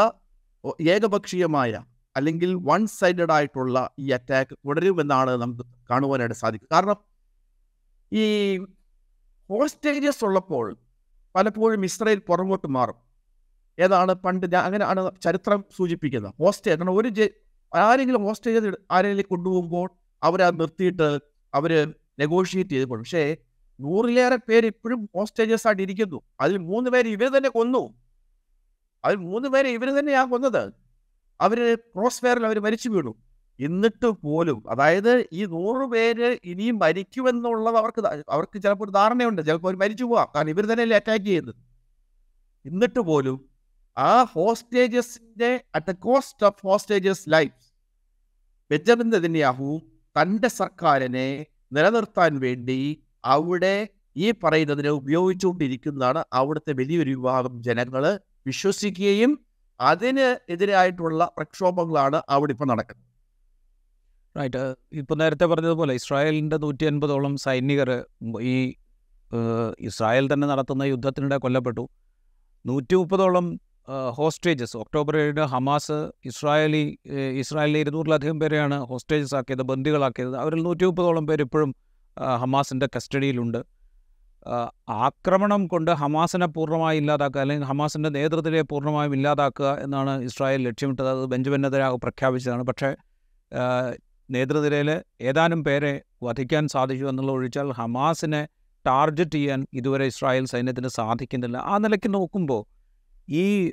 [0.81, 1.83] ഏകപക്ഷീയമായ
[2.17, 6.99] അല്ലെങ്കിൽ വൺ സൈഡഡ് ആയിട്ടുള്ള ഈ അറ്റാക്ക് തുടരുമെന്നാണ് നമുക്ക് കാണുവാനായിട്ട് സാധിക്കും കാരണം
[8.13, 8.25] ഈ
[9.51, 10.77] ഹോസ്റ്റേജസ് ഉള്ളപ്പോൾ
[11.35, 12.99] പലപ്പോഴും ഇസ്രയേൽ പുറകോട്ട് മാറും.
[13.79, 14.13] ഏതാണ്?
[14.13, 16.35] പണ്ട് അങ്ങനെയാണ് ചരിത്രം സൂചിപ്പിക്കുന്നത്.
[16.39, 17.09] ഹോസ്റ്റേജ് കാരണം ഒരു
[17.73, 19.89] ആരെങ്കിലും ഹോസ്റ്റേജ് ആരെങ്കിലും കൊണ്ടുപോകുമ്പോൾ
[20.23, 21.19] അവരത് നിർത്തിയിട്ട്
[21.55, 23.37] അവർ നെഗോഷിയേറ്റ് ചെയ്തു പക്ഷേ
[23.81, 26.21] നൂറിലേറെ പേര് ഇപ്പോഴും ഹോസ്റ്റേജസ് ആയിട്ട് ഇരിക്കുന്നു.
[26.41, 27.95] അതിൽ മൂന്ന് പേര് ഇവർ തന്നെ കൊന്നു.
[29.05, 30.73] അതിൽ മൂന്ന് പേര് ഇവർ തന്നെയാണ് കൊന്നത്.
[31.41, 33.15] അവർ ക്രോസ് ഫെയറിൽ അവർ മരിച്ചു വീണു.
[33.61, 39.43] എന്നിട്ട് പോലും അതായത് ഈ നൂറ് പേര് ഇനിയും മരിക്കുമെന്നുള്ളത് അവർക്ക് അവർക്ക് ചിലപ്പോൾ ഒരു ധാരണയുണ്ട്.
[39.43, 40.29] ചിലപ്പോൾ അവർ മരിച്ചു പോവാം.
[40.37, 41.55] കാരണം ഇവർ തന്നെയല്ലേ അറ്റാക്ക് ചെയ്യുന്നത്.
[42.67, 43.49] എന്നിട്ട് പോലും
[43.99, 47.73] ആ ഹോസ്റ്റേജസിന്റെ at the cost of hostages life
[48.71, 49.81] Benjamin Netanyahu
[50.19, 51.29] തന്റെ സർക്കാരിനെ
[51.77, 52.81] നിലനിർത്താൻ വേണ്ടി
[53.25, 53.75] അവിടെ
[54.17, 58.05] ഈ പറയുന്നതിനെ ഉപയോഗിച്ചുകൊണ്ടിരിക്കുന്നതാണ് അവിടുത്തെ വലിയൊരു വിഭാഗം ജനങ്ങൾ
[58.49, 59.33] വിശ്വസിക്കുകയും
[59.81, 63.05] അതിന് എതിരായിട്ടുള്ള പ്രക്ഷോഭങ്ങളാണ് അവിടെ ഇപ്പം നടക്കുന്നത്.
[64.37, 64.63] റൈറ്റ്
[65.01, 67.91] ഇപ്പോൾ നേരത്തെ പറഞ്ഞതുപോലെ ഇസ്രായേലിന്റെ നൂറ്റി അൻപതോളം സൈനികർ
[68.53, 68.57] ഈ
[69.89, 71.85] ഇസ്രായേൽ തന്നെ നടത്തുന്ന യുദ്ധത്തിനിടെ കൊല്ലപ്പെട്ടു.
[72.65, 73.47] നൂറ്റി മുപ്പതോളം
[74.17, 74.77] ഹോസ്റ്റേജസ്.
[74.77, 76.83] ഒക്ടോബർ ഏഴിന് ഹമാസ് ഇസ്രായേലി
[77.43, 80.37] ഇസ്രായേലിലെ ഇരുന്നൂറിലധികം പേരെയാണ് ഹോസ്റ്റേജസ് ആക്കിയത് ബന്ദികളാക്കിയത്.
[80.37, 81.71] അവരിൽ നൂറ്റി മുപ്പതോളം പേര് ഇപ്പോഴും
[82.43, 83.61] ഹമാസിന്റെ കസ്റ്റഡിയിലുണ്ട്.
[85.07, 91.09] ആക്രമണം കൊണ്ട് ഹമാസിനെ പൂർണമായി ഇല്ലാതാക്കുക അല്ലെങ്കിൽ ഹമാസിന്റെ നേതൃത്വത്തെ പൂർണമായും ഇല്ലാതാക്കുക എന്നാണ് ഇസ്രായേൽ ലക്ഷ്യമിട്ടത്.
[91.09, 91.63] അത് ബെഞ്ചമിൻ
[92.05, 92.63] പ്രഖ്യാപിച്ചതാണ്.
[92.63, 92.91] പക്ഷേ
[94.31, 94.91] നേതൃനിരയിൽ
[95.21, 95.93] ഏതാനും പേരെ
[96.23, 98.43] വധിക്കാൻ സാധിച്ചു എന്നുള്ള ഒഴിച്ചാൽ ഹമാസിനെ
[98.85, 101.57] ടാർഗറ്റ് ചെയ്യാൻ ഇതുവരെ ഇസ്രായേൽ സൈന്യത്തിന് സാധിക്കുന്നില്ല.
[101.57, 102.63] ആ നിലയ്ക്ക് നോക്കുമ്പോൾ
[103.29, 103.73] ഈ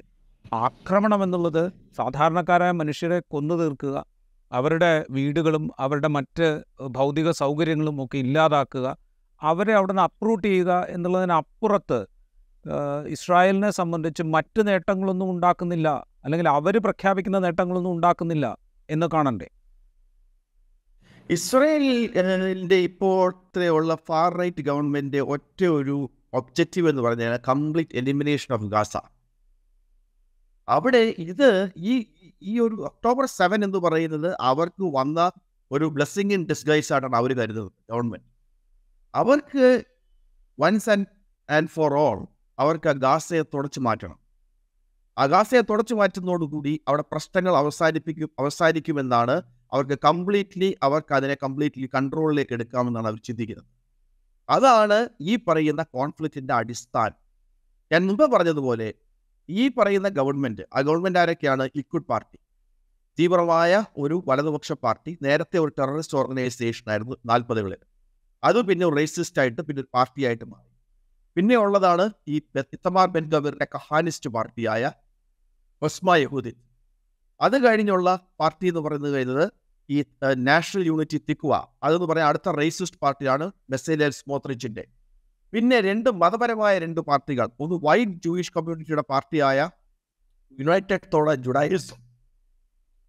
[0.53, 4.05] ആക്രമണം എന്നുള്ളത് സാധാരണക്കാരായ മനുഷ്യരെ കൊന്നു തീർക്കുക
[4.51, 8.97] അവരുടെ വീടുകളും അവരുടെ മറ്റ് ഭൗതിക സൗകര്യങ്ങളും ഒക്കെ ഇല്ലാതാക്കുക
[9.41, 12.05] അവരെ അവിടെ നിന്ന് അപ്രൂട്ട് ചെയ്യുക എന്നുള്ളതിനപ്പുറത്ത്
[13.07, 18.57] ഇസ്രായേലിനെ സംബന്ധിച്ച് മറ്റ് നേട്ടങ്ങളൊന്നും ഉണ്ടാക്കുന്നില്ല അല്ലെങ്കിൽ അവർ പ്രഖ്യാപിക്കുന്ന നേട്ടങ്ങളൊന്നും ഉണ്ടാക്കുന്നില്ല
[18.89, 19.49] എന്ന് കാണണ്ടേ?
[21.29, 28.97] ഇസ്രായേലിന്റെ ഇപ്പോഴത്തെ ഉള്ള ഫാർ റൈറ്റ് ഗവൺമെന്റ് ഒറ്റ ഒരു ഒബ്ജക്റ്റീവ് എന്ന് പറഞ്ഞാൽ കംപ്ലീറ്റ് എലിമിനേഷൻ ഓഫ് ഗാസ
[30.67, 31.93] അവിടെ ഇത് ഈ
[32.41, 35.31] ഈ ഒരു ഒക്ടോബർ സെവൻ എന്ന് പറയുന്നത് അവർക്ക് വന്ന
[35.71, 38.27] ഒരു ബ്ലെസ്സിങ് ഇൻ ഡിസ്ഗൈസ് ആയിട്ടാണ് അവർ കരുതുന്നത് ഗവൺമെന്റ്
[39.13, 39.83] അവർക്ക്
[40.59, 41.07] once and
[41.49, 42.19] and for all
[42.59, 44.17] അവർക്ക് ഗാസയെ തുടച്ചു മാറ്റണം.
[45.17, 49.35] ആ ഗാസയെ തുടച്ചു മാറ്റുന്നതോടുകൂടി അവിടെ പ്രശ്നങ്ങൾ അവസാനിപ്പിക്കും അവസാനിക്കുമെന്നാണ്
[49.73, 53.67] അവർക്ക് കംപ്ലീറ്റ്ലി അവർക്ക് അതിനെ കംപ്ലീറ്റ്ലി കൺട്രോളിലേക്ക് എടുക്കാമെന്നാണ് അവർ ചിന്തിക്കുന്നത്.
[54.49, 57.17] അതാണ് ഈ പറയുന്ന കോൺഫ്ലിക്റ്റിന്റെ അടിസ്ഥാനം.
[57.91, 58.93] ഞാൻ മുമ്പ് പറഞ്ഞതുപോലെ
[59.49, 61.63] ഈ പറയുന്ന ഗവൺമെന്റ് ആ ഗവൺമെന്റ് ആരൊക്കെയാണ്?
[61.77, 62.37] ലിക്വിഡ് പാർട്ടി
[63.17, 63.73] തീവ്രമായ
[64.03, 67.81] ഒരു വലതുപക്ഷ പാർട്ടി നേരത്തെ ഒരു ടെററിസ്റ്റ് ഓർഗനൈസേഷൻ ആയിരുന്നു നാൽപ്പതുകളിൽ.
[68.43, 70.69] അത് പിന്നെ റേസിസ്റ്റ് ആയിട്ട് പിന്നെ ഒരു പാർട്ടിയായിട്ട് മാറി.
[71.37, 72.35] പിന്നെ ഉള്ളതാണ് ഈ
[72.75, 74.83] ഇത്തമാർ ബെൻ ഗവറിന്റെ കഹാനിസ്റ്റ് പാർട്ടിയായ
[75.81, 76.55] ഒസ്മ യഹൂദിൻ.
[77.41, 78.09] അത് കഴിഞ്ഞുള്ള
[78.41, 79.45] പാർട്ടി എന്ന് പറയുന്നത് കഴിഞ്ഞത്
[79.89, 79.97] ഈ
[80.49, 81.51] നാഷണൽ യൂണിറ്റി തിക്വ
[81.85, 84.83] അതെന്ന് പറയാൻ അടുത്ത റേസിസ്റ്റ് പാർട്ടിയാണ് മെസ്സേലിയൽ സ്മോത്രിച്ചിന്റെ
[85.55, 87.47] പിന്നെ രണ്ട് മതപരമായ രണ്ട് പാർട്ടികൾ.
[87.59, 89.59] ഒന്ന് വൈറ്റ് ജൂയിഷ് കമ്മ്യൂണിറ്റിയുടെ പാർട്ടിയായ
[90.57, 91.99] യുണൈറ്റഡ് തോള ജുഡായിസം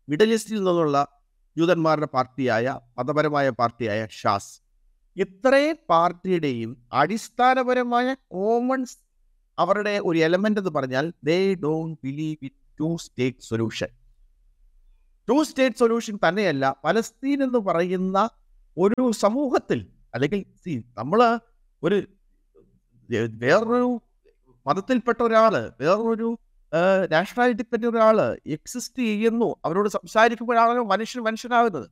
[0.09, 0.99] മിഡിൽ ഈസ്റ്റിൽ നിന്നുള്ള
[1.57, 2.67] ജൂതന്മാരുടെ പാർട്ടിയായ
[2.99, 4.53] മതപരമായ പാർട്ടിയായ ഷാസ്
[5.17, 8.81] ഇത്രയും പാർട്ടിയുടെയും അടിസ്ഥാനപരമായ കോമൺ
[9.59, 13.91] അവരുടെ ഒരു എലമെന്റ് എന്ന് പറഞ്ഞാൽ they don't believe in two state solution
[15.29, 18.19] two state solution തന്നെയല്ല പലസ്തീൻ എന്ന് പറയുന്ന
[18.76, 19.81] ഒരു സമൂഹത്തിൽ
[20.15, 20.43] അല്ലെങ്കിൽ
[20.97, 21.21] നമ്മൾ
[21.83, 21.97] ഒരു
[23.11, 24.03] വേറൊരു
[24.67, 26.39] മതത്തിൽപ്പെട്ട ഒരാൾ വേറൊരു
[27.11, 29.57] നാഷണാലിറ്റി പറ്റിയ ഒരാൾ എക്സിസ്റ്റ് ചെയ്യുന്നു.
[29.64, 31.90] അവരോട് സംസാരിക്കുമ്പോഴാണല്ലോ മനുഷ്യൻ മനുഷ്യനാകുന്നത്.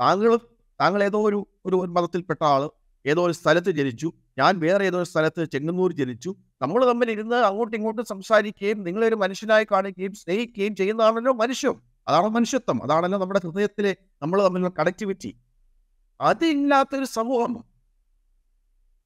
[0.00, 0.40] താങ്കളും
[0.80, 2.70] താങ്കൾ ഏതോ ഒരു ഒരു ഒരു മതത്തിൽപ്പെട്ട ആൾ
[3.06, 4.12] ഏതോ ഒരു സ്ഥലത്ത് ജനിച്ചു.
[4.38, 6.34] ഞാൻ വേറെ ഏതോ ഒരു സ്ഥലത്ത് ചെങ്ങന്നൂർ ജനിച്ചു.
[6.62, 11.82] നമ്മൾ തമ്മിൽ ഇരുന്ന് അങ്ങോട്ടും ഇങ്ങോട്ടും സംസാരിക്കുകയും നിങ്ങളെ ഒരു മനുഷ്യനായി കാണുകയും സ്നേഹിക്കുകയും ചെയ്യുന്നതാണല്ലോ മനുഷ്യം.
[12.08, 12.82] അതാണ് മനുഷ്യത്വം.
[12.82, 15.36] അതാണല്ലോ നമ്മുടെ ഹൃദയത്തിലെ നമ്മൾ തമ്മിലുള്ള കണക്ടിവിറ്റി
[16.20, 17.64] അതില്ലാത്തൊരു സമൂഹം.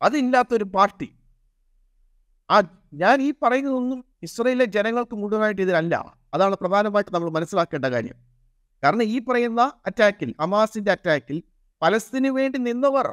[0.02, 1.17] അതില്ലാത്തൊരു പാർട്ടി.
[2.50, 2.56] ആ
[2.94, 5.94] ഞാൻ ഈ പറയുന്നതൊന്നും ഇസ്രയേലിലെ ജനങ്ങൾക്ക് മുഴുവനായിട്ട് ഇതിലല്ല.
[6.34, 8.16] അതാണ് പ്രധാനമായിട്ട് നമ്മൾ മനസ്സിലാക്കേണ്ട കാര്യം.
[8.84, 11.42] കാരണം ഈ പറയുന്ന അറ്റാക്കിൽ അമാസിന്റെ അറ്റാക്കിൽ
[11.82, 13.06] പലസ്തീന് വേണ്ടി നിന്നവർ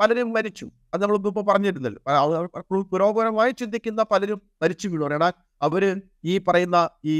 [0.00, 0.66] പലരും മരിച്ചു.
[0.94, 2.00] അത് നമ്മൾ ഇപ്പോൾ പറഞ്ഞിരുന്നല്ലോ.
[2.92, 5.30] പുരോഗമനമായി ചിന്തിക്കുന്ന പലരും മരിച്ചു വീണു.
[5.62, 7.14] അവർ ഈ പറയുന്ന ഈ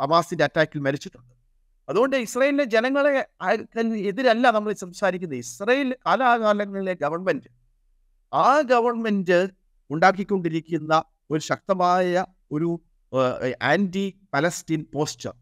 [0.00, 1.32] അമാസിന്റെ അറ്റാക്കിൽ മരിച്ചിട്ടുണ്ട്.
[1.88, 3.12] അതുകൊണ്ട് ഇസ്രയേലിലെ ജനങ്ങളെ
[4.10, 5.38] എതിരല്ല നമ്മൾ സംസാരിക്കുന്നത്.
[5.38, 7.50] ഇസ്രയേൽ കാലാകാലങ്ങളിലെ ഗവൺമെന്റ്
[8.34, 9.59] ആ ഗവൺമെന്റ്
[9.94, 10.94] ഉണ്ടാക്കിക്കൊണ്ടിരിക്കുന്ന
[11.30, 12.24] ഒരു ശക്തമായ
[12.56, 12.70] ഒരു
[13.72, 15.32] ആന്റി പലസ്തീൻ പോസ്റ്റർ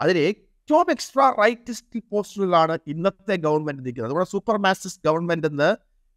[0.00, 4.10] അതിൽ ഏറ്റവും എക്സ്ട്രാ റൈറ്റിസ്റ്റ് പോസ്റ്ററിലാണ് ഇന്നത്തെ ഗവൺമെന്റ് നിൽക്കുന്നത്.
[4.12, 5.70] നമ്മുടെ സൂപ്പർ മാസിസ്റ്റ് ഗവൺമെന്റ് എന്ന്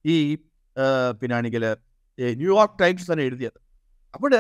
[0.05, 0.17] ഈ
[1.21, 1.63] പിന്നാണെങ്കിൽ
[2.39, 3.59] ന്യൂയോർക്ക് ടൈംസ് തന്നെ എഴുതിയത്.
[4.13, 4.33] അപ്പോൾ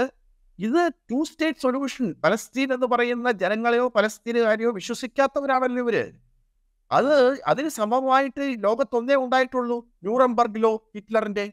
[0.59, 5.97] ഇത് ടു സ്റ്റേറ്റ് സൊല്യൂഷൻ പലസ്തീൻ എന്ന് പറയുന്ന ജനങ്ങളെയോ പലസ്തീനുകാരെയോ വിശ്വസിക്കാത്തവരാണല്ലോ ഇവർ.
[6.91, 7.13] അത്
[7.51, 9.77] അതിന് സമമായിട്ട് ലോകത്തൊന്നേ ഉണ്ടായിട്ടുള്ളൂ.
[10.05, 11.45] ന്യൂറംബർഗിലോ ഹിറ്റ്ലറിന്റെ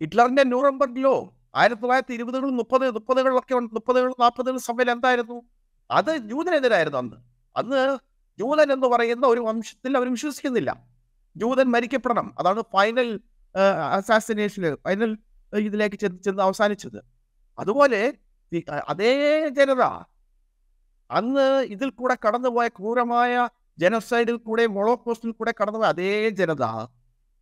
[0.00, 5.42] ഹിറ്റ്ലറിന്റെ ന്യൂറംബർഗിലോ ആയിരത്തി തൊള്ളായിരത്തി ഇരുപതുകളും മുപ്പത് മുപ്പതുകളിലൊക്കെ മുപ്പതുകൾ നാൽപ്പതുകളും സമയം എന്തായിരുന്നു?
[5.90, 7.16] അത് ജൂതനെതിരായിരുന്നു അന്ന്.
[7.56, 7.98] അന്ന്
[8.38, 10.70] ജൂതൻ എന്ന് പറയുന്ന ഒരു വംശത്തിൽ അവർ വിശ്വസിക്കുന്നില്ല.
[11.36, 12.34] ജൂതൻ മരിക്കപ്പെടണം.
[12.38, 13.20] അതാണ് ഫൈനൽ
[13.92, 15.18] അസാസിനേഷന് ഫൈനൽ
[15.56, 17.00] ഇതിലേക്ക് ചെന്ന് ചെന്ന് അവസാനിച്ചത്.
[17.58, 18.12] അതുപോലെ
[18.88, 19.82] അതേ ജനത
[21.10, 26.64] അന്ന് ഇതിൽ കൂടെ കടന്നുപോയ ക്രൂരമായ ജനസൈഡിൽ കൂടെ മൊളോക്കോസ്റ്റിൽ കൂടെ കടന്നുപോയ അതേ ജനത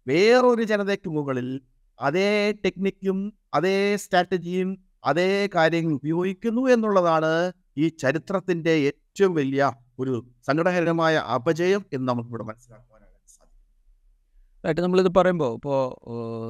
[0.07, 1.61] വേറൊരു ജനതയ്ക്ക് മുകളിൽ
[2.01, 11.85] അതേ ടെക്നിക്കും അതേ സ്ട്രാറ്റജിയും അതേ കാര്യങ്ങൾ ഉപയോഗിക്കുന്നു എന്നുള്ളതാണ് ഈ ചരിത്രത്തിന്റെ ഏറ്റവും വലിയ ഒരു സങ്കടകരമായ അപജയം
[11.93, 14.83] എന്ന് നമുക്ക് നമുക്കിവിടെ മനസ്സിലാക്കുവാനായിട്ട് സാധിക്കും.
[14.83, 15.81] നമ്മളിത് പറയുമ്പോൾ ഇപ്പോൾ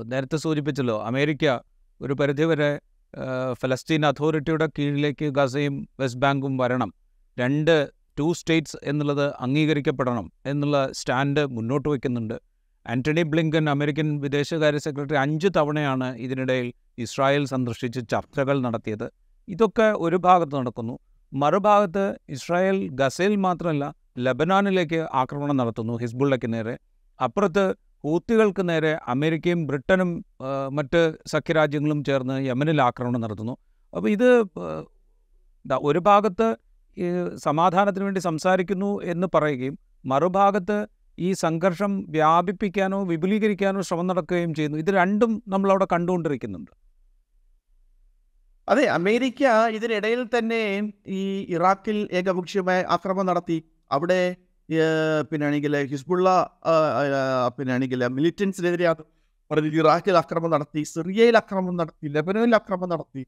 [0.04, 1.58] നേരത്തെ സൂചിപ്പിച്ചല്ലോ അമേരിക്ക
[2.00, 2.80] ഒരു പരിധിവരെ
[3.52, 6.94] ഫലസ്തീൻ അതോറിറ്റിയുടെ കീഴിലേക്ക് ഗസയും വെസ്റ്റ് ബാങ്കും വരണം.
[7.38, 12.45] രണ്ട് ടു സ്റ്റേറ്റ്സ് എന്നുള്ളത് അംഗീകരിക്കപ്പെടണം എന്നുള്ള സ്റ്റാൻഡ് മുന്നോട്ട് വയ്ക്കുന്നുണ്ട്.
[12.92, 16.68] ആന്റണി ബ്ലിങ്കൻ അമേരിക്കൻ വിദേശകാര്യ സെക്രട്ടറി അഞ്ച് തവണയാണ് ഇതിനിടയിൽ
[17.04, 19.06] ഇസ്രായേൽ സന്ദർശിച്ച് ചർച്ചകൾ നടത്തിയത്.
[19.48, 20.94] ഇതൊക്കെ ഒരു ഭാഗത്ത് നടക്കുന്നു.
[21.32, 22.04] മറുഭാഗത്ത്
[22.36, 23.84] ഇസ്രായേൽ ഗസയിൽ മാത്രമല്ല
[24.26, 26.74] ലബനാനിലേക്ക് ആക്രമണം നടത്തുന്നു ഹിസ്ബുള്ളയ്ക്ക് നേരെ.
[27.20, 27.64] അപ്പുറത്ത്
[28.06, 30.10] ഹൂത്തികൾക്ക് നേരെ അമേരിക്കയും ബ്രിട്ടനും
[30.78, 31.00] മറ്റ്
[31.32, 33.54] സഖ്യരാജ്യങ്ങളും ചേർന്ന് യമനിൽ ആക്രമണം നടത്തുന്നു.
[33.92, 34.28] അപ്പോൾ ഇത്
[35.90, 36.48] ഒരു ഭാഗത്ത്
[37.46, 39.74] സമാധാനത്തിന് വേണ്ടി സംസാരിക്കുന്നു എന്ന് പറയുകയും
[40.12, 40.76] മറുഭാഗത്ത്
[41.18, 44.78] ഈ സംഘർഷം വ്യാപിപ്പിക്കാനോ വിപുലീകരിക്കാനോ ശ്രമം നടക്കുകയും ചെയ്യുന്നു.
[44.84, 46.72] ഇത് രണ്ടും നമ്മൾ അവിടെ കണ്ടുകൊണ്ടിരിക്കുന്നുണ്ട്.
[48.68, 49.42] അതെ അമേരിക്ക
[49.76, 50.60] ഇതിനിടയിൽ തന്നെ
[51.18, 51.20] ഈ
[51.56, 53.58] ഇറാഖിൽ ഏകപക്ഷീയമായ ആക്രമണം നടത്തി.
[53.96, 54.20] അവിടെ
[55.30, 56.28] പിന്നാണെങ്കിൽ ഹിസ്ബുള്ള
[57.56, 58.86] പിന്നാണെങ്കിൽ മിലിറ്റൻസിനെതിരെ
[59.50, 63.22] പറഞ്ഞു ഇറാഖിൽ ആക്രമണം നടത്തി സിറിയയിൽ ആക്രമണം നടത്തി ലെബനനിൽ ആക്രമണം നടത്തി.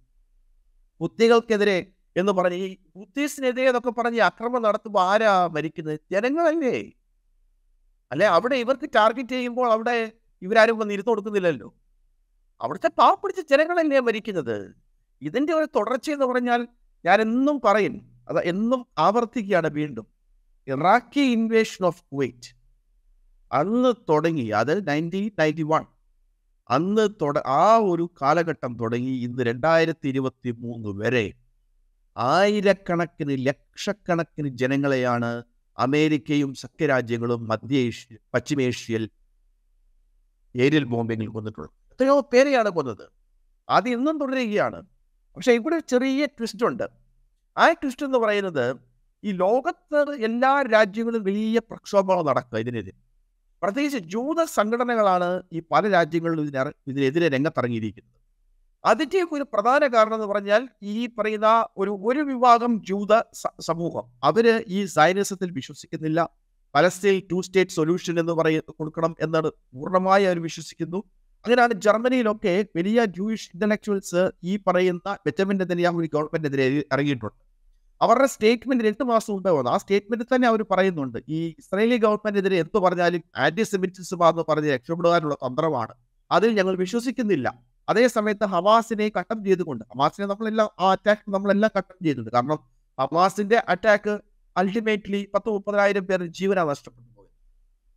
[1.01, 1.79] ബുദ്ധികൾക്കെതിരെ
[2.20, 5.98] എന്ന് പറഞ്ഞ് ഈ ബുദ്ധിസ്റ്റിനെതിരെ എന്നൊക്കെ പറഞ്ഞ് ആക്രമണം നടത്തുമ്പോൾ ആരാ മരിക്കുന്നത്?
[6.14, 6.77] ജനങ്ങളല്ലേ.
[8.11, 8.27] അല്ലെ?
[8.27, 9.97] അവിടെ ഇവർക്ക് ടാർഗറ്റ് ചെയ്യുമ്പോൾ അവിടെ
[10.42, 11.68] ഇവരാരും വന്ന് ഇരുന്ന് കൊടുക്കുന്നില്ലല്ലോ.
[12.61, 14.57] അവിടുത്തെ പാവപ്പിടിച്ച ജനങ്ങളല്ലേ മരിക്കുന്നത്
[15.23, 16.61] ഇതിന്റെ ഒരു തുടർച്ച എന്ന് പറഞ്ഞാൽ
[17.05, 17.94] ഞാൻ എന്നും പറയും
[18.29, 20.07] അത് എന്നും ആവർത്തിക്കുകയാണ് വീണ്ടും.
[20.68, 22.51] ഇറാഖി ഇൻവേഷൻ ഓഫ് കുവൈറ്റ്
[23.51, 25.85] അന്ന് തുടങ്ങി അത് നയന്റീൻ നയന്റി വൺ
[26.71, 31.27] അന്ന് തുട ആ ഒരു കാലഘട്ടം തുടങ്ങി ഇന്ന് രണ്ടായിരത്തി ഇരുപത്തി മൂന്ന് വരെ
[32.16, 35.31] ആയിരക്കണക്കിന് ലക്ഷക്കണക്കിന് ജനങ്ങളെയാണ്
[35.79, 39.11] അമേരിക്കയും സഖ്യരാജ്യങ്ങളും മധ്യ ഏഷ്യ പശ്ചിമേഷ്യയിൽ
[40.57, 41.71] ഏരിയൽ ബോംബിങ്ങിൽ കൊന്നിട്ടുള്ളത്.
[41.93, 43.09] എത്രയോ പേരെയാണ് കൊന്നത്.
[43.69, 44.83] അത് ഇന്നും തുടരുകയാണ്.
[45.37, 46.91] പക്ഷെ ഇവിടെ ചെറിയ ട്വിസ്റ്റ് ഉണ്ട്.
[47.59, 48.77] ആ ട്വിസ്റ്റ് എന്ന് പറയുന്നത്
[49.25, 52.97] ഈ ലോകത്ത് എല്ലാ രാജ്യങ്ങളും വലിയ പ്രക്ഷോഭങ്ങൾ നടക്കുക ഇതിനെതിരെ.
[53.62, 58.17] പ്രത്യേകിച്ച് ജൂത സംഘടനകളാണ് ഈ പല രാജ്യങ്ങളിലും ഇതിനെ ഇതിനെതിരെ രംഗത്തിറങ്ങിയിരിക്കുന്നത്.
[58.85, 63.21] അതിന്റെ ഒരു പ്രധാന കാരണം എന്ന് പറഞ്ഞാൽ ഈ പറയുന്ന ഒരു ഒരു വിഭാഗം ജൂത
[63.61, 64.03] സമൂഹം.
[64.25, 66.29] അവർ ഈ സൈനിസത്തിൽ വിശ്വസിക്കുന്നില്ല.
[66.75, 70.97] പലസ്തീൻ ടു സ്റ്റേറ്റ് സൊല്യൂഷൻ എന്ന് പറയ കൊടുക്കണം എന്നാണ് പൂർണമായി അവർ വിശ്വസിക്കുന്നു.
[71.45, 77.49] അങ്ങനെയാണ് ജർമ്മനിയിലൊക്കെ വലിയ ജൂയിഷ് ഇന്റലക്ച്വൽസ് ഈ പറയുന്ന ബെറ്റമിന്റെ ഒരു ഗവൺമെന്റിനെതിരെ ഇറങ്ങിയിട്ടുണ്ട്.
[78.03, 81.19] അവരുടെ സ്റ്റേറ്റ്മെന്റ് എട്ട് മാസം മുമ്പേ വന്നു ആ സ്റ്റേറ്റ്മെന്റ് തന്നെ അവർ പറയുന്നുണ്ട്.
[81.29, 85.95] ഈ ഇസ്രയേലി ഗവൺമെന്റിനെതിരെ എന്ത് പറഞ്ഞാലും ആന്റി സെമിറ്റിസം എന്ന് പറഞ്ഞ് രക്ഷപ്പെടുവാനുള്ള തന്ത്രമാണ്.
[86.31, 87.67] അതിൽ ഞങ്ങൾ വിശ്വസിക്കുന്നില്ല.
[87.88, 92.31] അതേ സമയത്ത് ഹമാസിനെ കട്ടം ചെയ്തുകൊണ്ട് ഹമാസിനെ നമ്മളെല്ലാം ആ അറ്റാക്ക് നമ്മളെല്ലാം കട്ടം ചെയ്തിട്ടുണ്ട്.
[92.31, 92.59] കാരണം
[93.01, 94.20] ഹമാസിന്റെ അറ്റാക്ക്
[94.57, 97.31] അൾട്ടിമേറ്റ്ലി പത്ത് മുപ്പതിനായിരം പേർ ജീവനാണ് നഷ്ടപ്പെട്ടു പോയത്.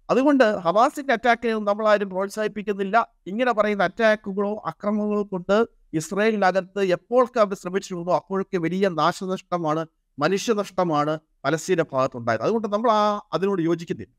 [0.09, 3.07] അതുകൊണ്ട് ഹമാസിന്റെ അറ്റാക്കിനെ നമ്മളാരും പ്രോത്സാഹിപ്പിക്കുന്നില്ല.
[3.27, 9.85] ഇങ്ങനെ പറയുന്ന അറ്റാക്കുകളോ അക്രമങ്ങളോ കൊണ്ട് ഇസ്രയേലിനകത്ത് എപ്പോഴൊക്കെ അവർ ശ്രമിച്ചിട്ടുണ്ടോ അപ്പോഴൊക്കെ വലിയ നാശനഷ്ടമാണ്
[10.19, 12.41] മനുഷ്യനഷ്ടമാണ് പലസ്തീന ഭാഗത്തുണ്ടായത്.
[12.41, 14.13] അതുകൊണ്ട് നമ്മൾ ആ അതിനോട് യോജിക്കുന്നില്ല.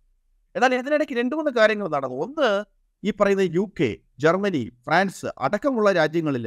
[0.56, 2.16] എന്നാൽ ഇതിനിടയ്ക്ക് രണ്ടു മൂന്ന് കാര്യങ്ങൾ നടന്നു.
[2.16, 2.64] ഒന്ന്
[3.04, 6.46] ഈ പറയുന്ന യു കെ ജർമ്മനി ഫ്രാൻസ് അടക്കമുള്ള രാജ്യങ്ങളിൽ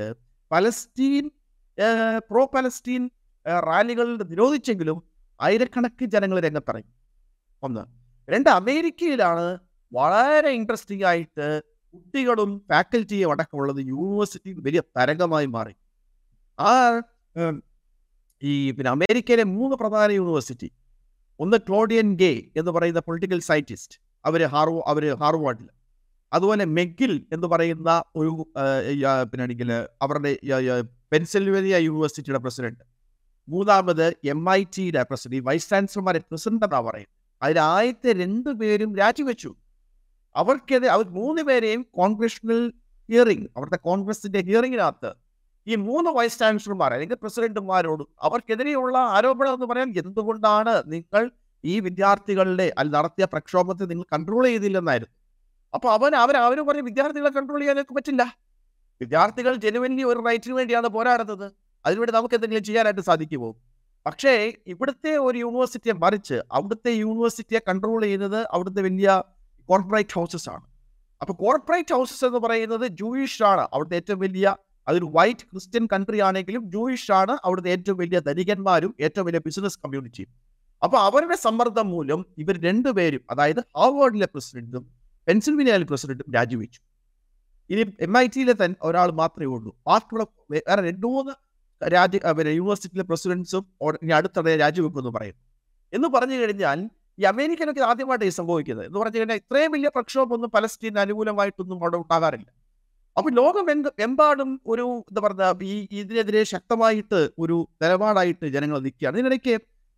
[0.52, 1.26] പലസ്തീൻ
[2.30, 3.10] പ്രോ പലസ്തീൻ
[3.60, 4.98] റാലികൾ നിരോധിച്ചെങ്കിലും
[5.42, 6.92] ആയിരക്കണക്കിന് ജനങ്ങൾ രംഗത്തിറങ്ങി.
[7.64, 7.84] ഒന്ന്.
[8.30, 9.46] രണ്ട് അമേരിക്കയിലാണ്
[9.92, 11.62] വളരെ ഇൻട്രസ്റ്റിംഗ് ആയിട്ട്
[11.94, 15.76] കുട്ടികളും ഫാക്കൽറ്റിയും അടക്കമുള്ളത് യൂണിവേഴ്സിറ്റി വലിയ തരംഗമായി മാറി.
[16.60, 16.72] ആ
[18.44, 20.70] ഈ പിന്നെ അമേരിക്കയിലെ മൂന്ന് പ്രധാന യൂണിവേഴ്സിറ്റി
[21.40, 25.68] ഒന്ന് ക്ലോഡിയൻ ഗേ എന്ന് പറയുന്ന പൊളിറ്റിക്കൽ സയന്റിസ്റ്റ് അവർ ഹാർവോ അവർ ഹാർവാർഡിൽ
[26.36, 28.32] അതുപോലെ മെഗിൽ എന്ന് പറയുന്ന ഒരു
[29.32, 29.70] പിന്നാണെങ്കിൽ
[30.06, 30.32] അവരുടെ
[31.12, 32.84] പെൻസിൽവേനിയ യൂണിവേഴ്സിറ്റിയുടെ പ്രസിഡന്റ്.
[33.48, 35.42] മൂന്നാമത് എം ഐ ടിയുടെ പ്രസിഡന്റ്.
[35.48, 39.52] വൈസ് ചാൻസലർമാരെ പ്രസിഡന്റ് എന്നാ പറയും അതിൽ രണ്ടു പേരും രാജിവെച്ചു.
[40.36, 42.62] അവർക്കെതിരെ അവർ മൂന്ന് പേരെയും കോൺഗ്രഷണൽ
[43.10, 45.12] ഹിയറിംഗ് അവിടുത്തെ കോൺഗ്രസിന്റെ ഹിയറിംഗിനകത്ത്
[45.68, 51.24] ഈ മൂന്ന് വൈസ് ചാൻസലർമാർ അല്ലെങ്കിൽ പ്രസിഡന്റുമാരോട് അവർക്കെതിരെയുള്ള ആരോപണം എന്ന് പറയാൻ എന്തുകൊണ്ടാണ് നിങ്ങൾ
[51.64, 55.14] ഈ വിദ്യാർത്ഥികളുടെ അല്ല നടത്തിയ പ്രക്ഷോഭത്തെ നിങ്ങൾ കൺട്രോൾ ചെയ്തില്ലെന്നായിരുന്നു?
[55.76, 58.38] അപ്പൊ അവൻ അവർ അവർ പറഞ്ഞ വിദ്യാർത്ഥികളെ കൺട്രോൾ ചെയ്യാനൊക്കെ പറ്റില്ല.
[59.02, 61.52] വിദ്യാർത്ഥികൾ ജനുവൻലി ഒരു റൈറ്റിന് വേണ്ടിയാണ് പോരാടുന്നത്.
[61.86, 63.50] അതിനുവേണ്ടി നമുക്ക് എന്തെങ്കിലും ചെയ്യാനായിട്ട് സാധിക്കുമോ?
[64.06, 69.24] പക്ഷേ ഇവിടുത്തെ ഒരു യൂണിവേഴ്സിറ്റിയെ മറിച്ച് അവിടുത്തെ യൂണിവേഴ്സിറ്റിയെ കൺട്രോൾ ചെയ്യുന്നത് അവിടുത്തെ വലിയ
[69.70, 70.66] കോർപ്പറേറ്റ് ഹൗസസ് ആണ്.
[71.22, 74.56] അപ്പോൾ കോർപ്പറേറ്റ് ഹൗസസ് എന്ന് പറയുന്നത് ജൂയിഷ് ആണ് അവിടുത്തെ ഏറ്റവും വലിയ
[74.88, 80.30] അതൊരു വൈറ്റ് ക്രിസ്ത്യൻ കൺട്രി ആണെങ്കിലും ജൂയിഷ് ആണ് അവിടുത്തെ ഏറ്റവും വലിയ ധനികന്മാരും ഏറ്റവും വലിയ ബിസിനസ് കമ്മ്യൂണിറ്റിയും
[80.84, 84.95] അപ്പോൾ അവരുടെ സമ്മർദ്ദം മൂലം ഇവർ രണ്ടുപേരും അതായത് ഹാർവേർഡിലെ പ്രസിഡന്റും
[85.28, 86.80] പെൻസിൽവേനിയയിലെ പ്രസിഡന്റും രാജിവെച്ചു.
[87.70, 89.72] ഇനി എം ഐ ടിയിലെ തന്നെ ഒരാൾ മാത്രമേ ഉള്ളൂ.
[89.88, 91.34] ബാക്കിയുള്ള വേറെ രണ്ടു മൂന്ന്
[91.82, 93.64] രാജ്യ പിന്നെ യൂണിവേഴ്സിറ്റിയിലെ പ്രസിഡന്റ്സും
[94.04, 95.42] ഇനി അടുത്തിടെ രാജിവെക്കുമെന്ന് പറയുന്നു
[95.94, 96.80] എന്ന് പറഞ്ഞു കഴിഞ്ഞാൽ
[97.20, 98.86] ഈ അമേരിക്കനൊക്കെ ആദ്യമായിട്ട് ഈ സംഭവിക്കുന്നത്.
[98.86, 102.50] എന്ന് പറഞ്ഞു കഴിഞ്ഞാൽ ഇത്രയും വലിയ പ്രക്ഷോഭമൊന്നും പലസ്തീന് അനുകൂലമായിട്ടൊന്നും അവിടെ ഉണ്ടാകാറില്ല.
[103.18, 109.16] അപ്പൊ ലോകം എന്ത് എമ്പാടും ഒരു എന്താ പറയുക ഈ ഇതിനെതിരെ ശക്തമായിട്ട് ഒരു നിലപാടായിട്ട് ജനങ്ങൾ നിൽക്കുകയാണ്.
[109.18, 109.56] ഇതിനിടയ്ക്ക്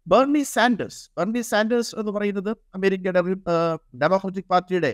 [0.08, 3.22] ബെർണി സാൻഡേഴ്സ് ബെർണി സാൻഡേഴ്സ് എന്ന് പറയുന്നത് അമേരിക്കയുടെ
[4.04, 4.92] ഡെമോക്രാറ്റിക് പാർട്ടിയുടെ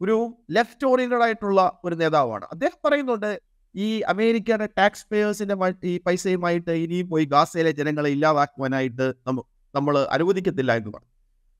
[0.00, 0.16] ഒരു
[0.50, 2.46] ലെഫ്റ്റ് ഓറിയന്റഡ് ആയിട്ടുള്ള ഒരു നേതാവാണ്.
[2.50, 3.30] അദ്ദേഹം പറയുന്നുണ്ട്
[3.74, 9.06] ഈ അമേരിക്കയുടെ ടാക്സ് പേയേഴ്സിന്റെ ഈ പൈസയുമായിട്ട് ഇനിയും പോയി ഗാസയിലെ ജനങ്ങളെ ഇല്ലാതാക്കുവാനായിട്ട്
[9.74, 11.12] നമ്മൾ അനുവദിക്കത്തില്ല എന്ന് പറഞ്ഞു.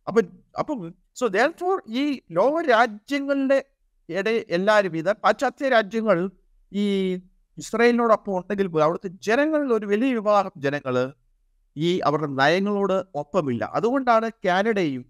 [0.07, 0.21] അപ്പൊ
[0.59, 1.27] അപ്പം സോ
[1.61, 3.59] ഫോർ ഈ ലോക രാജ്യങ്ങളുടെ
[4.09, 6.31] ഇടയിൽ എല്ലാവരും ഇത് പാശ്ചാത്യ രാജ്യങ്ങൾ
[6.73, 6.85] ഈ
[7.59, 11.13] ഇസ്രയേലിനോടൊപ്പം ഉണ്ടെങ്കിൽ പോലും അവിടുത്തെ ജനങ്ങളിൽ ഒരു വലിയ വിഭാഗം ജനങ്ങൾ
[11.77, 13.65] ഈ അവരുടെ നയങ്ങളോട് ഒപ്പമില്ല.
[13.75, 15.03] അതുകൊണ്ടാണ് കാനഡയും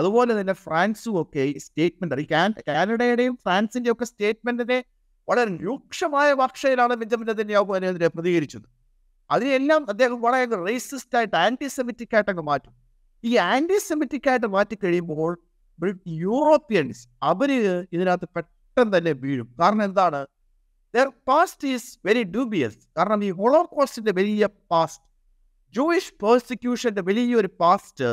[0.00, 2.26] അതുപോലെ തന്നെ ഫ്രാൻസും ഒക്കെ സ്റ്റേറ്റ്മെന്റ്
[2.68, 4.78] കാനഡയുടെയും ഫ്രാൻസിന്റെയും ഒക്കെ സ്റ്റേറ്റ്മെന്റിനെ
[5.28, 8.66] വളരെ രൂക്ഷമായ ഭാഷയിലാണ് ബെഞ്ചമിൻ നെതന്യാഹു അതിനെതിരെ പ്രതികരിച്ചത്.
[9.30, 12.72] അതിനെല്ലാം അദ്ദേഹം വളരെ റേസിസ്റ്റ് ആയിട്ട് ആന്റി സെമിറ്റിക് ആയിട്ട് അങ്ങ് മാറ്റും.
[13.24, 15.32] ഈ ആന്റി സെമിറ്റിക് ആയിട്ട് മാറ്റി കഴിയുമ്പോൾ
[16.24, 17.50] യൂറോപ്യൻസ് അവർ
[17.94, 19.46] ഇതിനകത്ത് പെട്ടെന്ന് തന്നെ വീഴും.
[19.60, 20.20] കാരണം എന്താണ്?
[20.94, 25.04] Their past is very dubious കാരണം ഈ ഹോളോകോസ്റ്റിന്റെ വലിയ പാസ്റ്റ്
[25.74, 28.08] ജൂയിഷ് പേഴ്സിക്യൂഷന്റെ വലിയൊരു പാസ്റ്റ്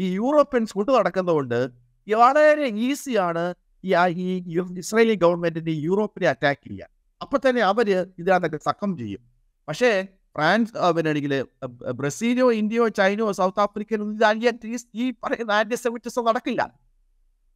[0.00, 1.68] ഈ യൂറോപ്യൻസ് കൊണ്ടു നടക്കുന്നതുകൊണ്ട്
[2.14, 6.88] വളരെ ഈസിയാണ് ഈ ഈ ഇസ്രായേലി ഗവൺമെന്റിന്റെ യൂറോപ്പിനെ അറ്റാക്ക് ചെയ്യാൻ.
[7.22, 9.20] അപ്പൊ തന്നെ അവർ ഇതിനകത്തൊക്കെ സക്കം ചെയ്യും.
[9.68, 10.06] പക്ഷേ
[10.36, 14.04] ഫ്രാൻസ് അവരാണെങ്കിൽ ബ്രസീലോ ഇന്ത്യയോ ചൈനയോ സൗത്ത് ആഫ്രിക്കയിലോ
[14.94, 16.72] ഈ- പറയുന്ന ആന്റിസെമിറ്റിസം നടക്കില്ല.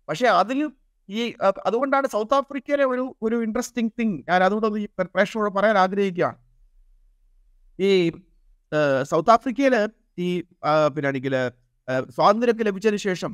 [0.08, 0.70] പക്ഷെ അതിൽ
[1.08, 1.34] ഈ
[1.66, 6.36] അതുകൊണ്ടാണ് സൗത്ത് ആഫ്രിക്കയിലെ ഒരു ഒരു ഇൻട്രസ്റ്റിംഗ് തിങ് ഞാൻ അതുകൊണ്ട് ഈ പ്ര- പ്രേക്ഷകരോട് പറയാൻ ആഗ്രഹിക്കുകയാണ്.
[7.80, 8.12] ഈ
[9.02, 10.40] സൗത്ത് ആഫ്രിക്കയിൽ ഈ
[10.94, 11.34] പിന്നാണെങ്കിൽ
[12.16, 13.32] സ്വാതന്ത്ര്യമൊക്കെ ലഭിച്ചതിന് ശേഷം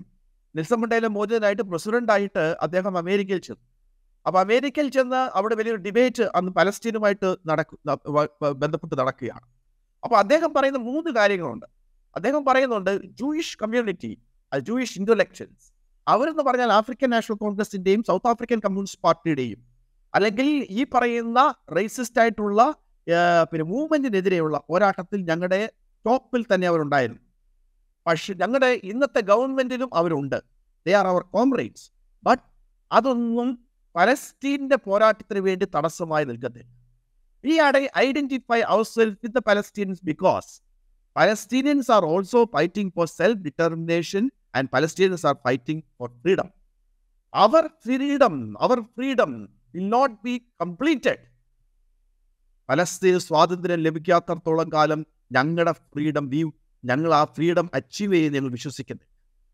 [0.55, 3.63] നെൽസൺ മണ്ടേല മോചിതനായിട്ട് പ്രസിഡന്റായിട്ട് അദ്ദേഹം അമേരിക്കയിൽ ചെന്നു.
[4.27, 7.79] അപ്പൊ അമേരിക്കയിൽ ചെന്ന് അവിടെ വലിയൊരു ഡിബേറ്റ് അന്ന് പലസ്തീനുമായിട്ട് നടക്കും
[8.63, 9.47] ബന്ധപ്പെട്ട് നടക്കുകയാണ്.
[10.03, 11.67] അപ്പോൾ അദ്ദേഹം പറയുന്ന മൂന്ന് കാര്യങ്ങളുണ്ട്.
[12.17, 14.13] അദ്ദേഹം പറയുന്നുണ്ട് ജൂയിഷ് കമ്മ്യൂണിറ്റി
[14.53, 15.67] ജൂയിഷ് ഇന്റലക്ച്വൽസ്
[16.07, 19.61] അവരെന്ന് പറഞ്ഞാൽ ആഫ്രിക്കൻ നാഷണൽ കോൺഗ്രസിന്റെയും സൗത്ത് ആഫ്രിക്കൻ കമ്മ്യൂണിസ്റ്റ് പാർട്ടിയുടെയും
[20.15, 21.41] അല്ലെങ്കിൽ ഈ പറയുന്ന
[21.79, 22.63] റേസിസ്റ്റ് ആയിട്ടുള്ള
[23.51, 25.61] പിന്നെ മൂവ്മെന്റിനെതിരെയുള്ള പോരാട്ടത്തിൽ ഞങ്ങളുടെ
[26.05, 27.23] ടോപ്പിൽ തന്നെ അവരുണ്ടായിരുന്നു.
[28.09, 30.39] പക്ഷെ ഞങ്ങളുടെ ഇന്നത്തെ ഗവൺമെന്റിലും അവരുണ്ട്.
[30.87, 31.87] ദേ ആർ അവർ കോംറേറ്റ്സ്
[32.25, 32.43] ബട്ട്
[32.93, 33.49] അതൊന്നും
[33.97, 36.69] പലസ്തീന്റെ പോരാട്ടത്തിന് വേണ്ടി തടസ്സമായി നിൽക്കത്തില്ല.
[37.45, 40.51] We are identify our self with the Palestines because
[41.17, 46.49] Palestinians are also fighting for self determination and Palestinians are fighting for freedom
[47.35, 49.33] our freedom our freedom
[49.75, 51.23] will not be completed
[52.69, 56.41] Palestine സ്വാതന്ത്ര്യം ലഭിക്കാത്തടത്തോളം കാലം ഞങ്ങളുടെ freedom V
[56.85, 59.03] ഞങ്ങൾ ആ freedom achieve ചെയ്യുന്ന ഞങ്ങൾ വിശ്വസിക്കുന്നു.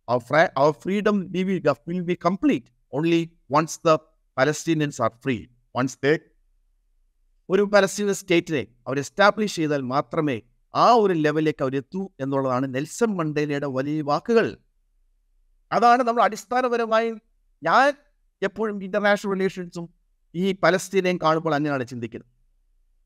[0.09, 3.97] Our freedom we will will be complete only once the
[4.39, 6.19] Palestinians are free once they
[7.49, 10.43] ഒരു പലസ്തീനിയൻ സ്റ്റേറ്റിനെ അവർ എസ്റ്റാബ്ലിഷ് ചെയ്താൽ മാത്രമേ
[10.75, 14.59] ആ ഒരു ലെവലിലേക്ക് അവരെത്തൂ എന്നുള്ളതാണ് നെൽസൺ മണ്ടേലയുടെ വലിയ വാക്കുകൾ.
[15.73, 17.15] അതാണ് നമ്മൾ അടിസ്ഥാനപരമായി
[17.63, 17.93] ഞാൻ
[18.43, 19.95] എപ്പോഴും ഇന്റർനാഷണൽ റിലേഷൻസും
[20.35, 22.31] ഈ പലസ്തീനെയും കാണുമ്പോൾ അങ്ങനെയാണ് ചിന്തിക്കുന്നത്.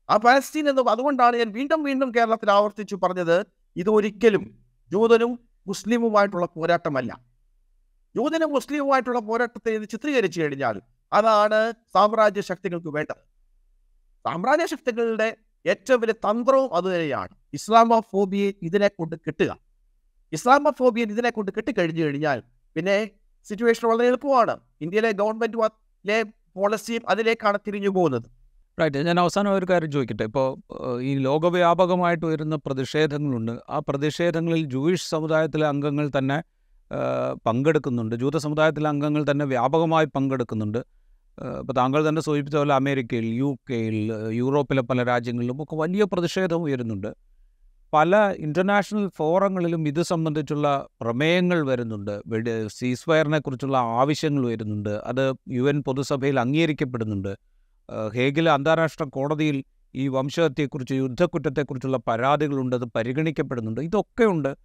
[0.09, 4.43] ആ പലസ്തീൻ എന്ന് അതുകൊണ്ടാണ് ഞാൻ വീണ്ടും വീണ്ടും കേരളത്തിൽ ആവർത്തിച്ചു പറഞ്ഞത് ഇതൊരിക്കലും
[4.91, 7.11] ജൂതനും മുസ്ലിമുമായിട്ടുള്ള പോരാട്ടമല്ല.
[8.15, 10.81] ജൂതനും മുസ്ലിമുമായിട്ടുള്ള പോരാട്ടത്തെ ഇത് ചിത്രീകരിച്ചു കഴിഞ്ഞാൽ
[11.13, 13.21] അതാണ് സാമ്രാജ്യ ശക്തികൾക്ക് വേണ്ടത്.
[14.25, 17.33] സാമ്രാജ്യ ശക്തികളുടെ ഏറ്റവും വലിയ തന്ത്രവും അതുതന്നെയാണ്.
[17.53, 19.51] ഇസ്ലാമോഫോബിയെ ഇതിനെ കൊണ്ട് കിട്ടുക.
[20.33, 22.43] ഇസ്ലാമോഫോബിയെ ഇതിനെ കൊണ്ട് കിട്ടിക്കഴിഞ്ഞു കഴിഞ്ഞാൽ
[22.75, 23.11] പിന്നെ
[23.45, 24.55] സിറ്റുവേഷൻ വളരെ എളുപ്പമാണ്.
[24.81, 25.57] ഇന്ത്യയിലെ ഗവൺമെന്റ്
[26.55, 28.38] പോളിസിയും അതിലേക്കാണ് തിരിഞ്ഞു പോകുന്നത്
[28.81, 30.23] റൈറ്റ് ഞാൻ അവസാനം ഒരു കാര്യം ചോദിക്കട്ടെ.
[30.23, 30.47] ഇപ്പോൾ
[31.01, 33.53] ഈ ലോകവ്യാപകമായിട്ട് വരുന്ന പ്രതിഷേധങ്ങളുണ്ട്.
[33.69, 36.37] ആ പ്രതിഷേധങ്ങളിൽ ജൂയിഷ് സമുദായത്തിലെ അംഗങ്ങൾ തന്നെ
[37.47, 38.15] പങ്കെടുക്കുന്നുണ്ട്.
[38.15, 40.77] ജൂത സമുദായത്തിലെ അംഗങ്ങൾ തന്നെ വ്യാപകമായി പങ്കെടുക്കുന്നുണ്ട്.
[41.59, 43.97] ഇപ്പോൾ താങ്കൾ തന്നെ സൂചിപ്പിച്ച പോലെ അമേരിക്കയിൽ യു കെയിൽ
[44.31, 47.11] യൂറോപ്പിലെ പല രാജ്യങ്ങളിലും ഒക്കെ വലിയ പ്രതിഷേധം ഉയരുന്നുണ്ട്.
[47.93, 50.67] പല ഇന്റർനാഷണൽ ഫോറങ്ങളിലും ഇത് സംബന്ധിച്ചുള്ള
[51.01, 52.11] പ്രമേയങ്ങൾ വരുന്നുണ്ട്.
[52.11, 57.31] സീസ്ഫയറിനെ സീസ് ഫയറിനെ കുറിച്ചുള്ള ആവശ്യങ്ങൾ വരുന്നുണ്ട് അത് യു എൻ പൊതുസഭയിൽ അംഗീകരിക്കപ്പെടുന്നുണ്ട്.
[58.15, 59.63] ഹേഗിലെ അന്താരാഷ്ട്ര കോടതിയിൽ
[59.95, 63.81] ഈ വംശഹത്യയെക്കുറിച്ച് യുദ്ധക്കുറ്റത്തെക്കുറിച്ചുള്ള പരാതികളുണ്ട് അത് പരിഗണിക്കപ്പെടുന്നുണ്ട്.
[63.81, 64.55] ഇതൊക്കെയുണ്ട്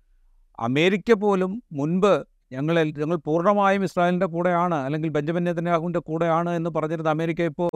[0.58, 7.42] അമേരിക്ക പോലും മുൻപ് ഞങ്ങൾ ഞങ്ങൾ പൂർണമായും ഇസ്രായേലിന്റെ കൂടെയാണ് അല്ലെങ്കിൽ ബെഞ്ചമിൻ നെതന്യാഹുവിന്റെ കൂടെയാണ് എന്ന് പറഞ്ഞിരുന്ന അമേരിക്ക
[7.42, 7.70] ഇപ്പോൾ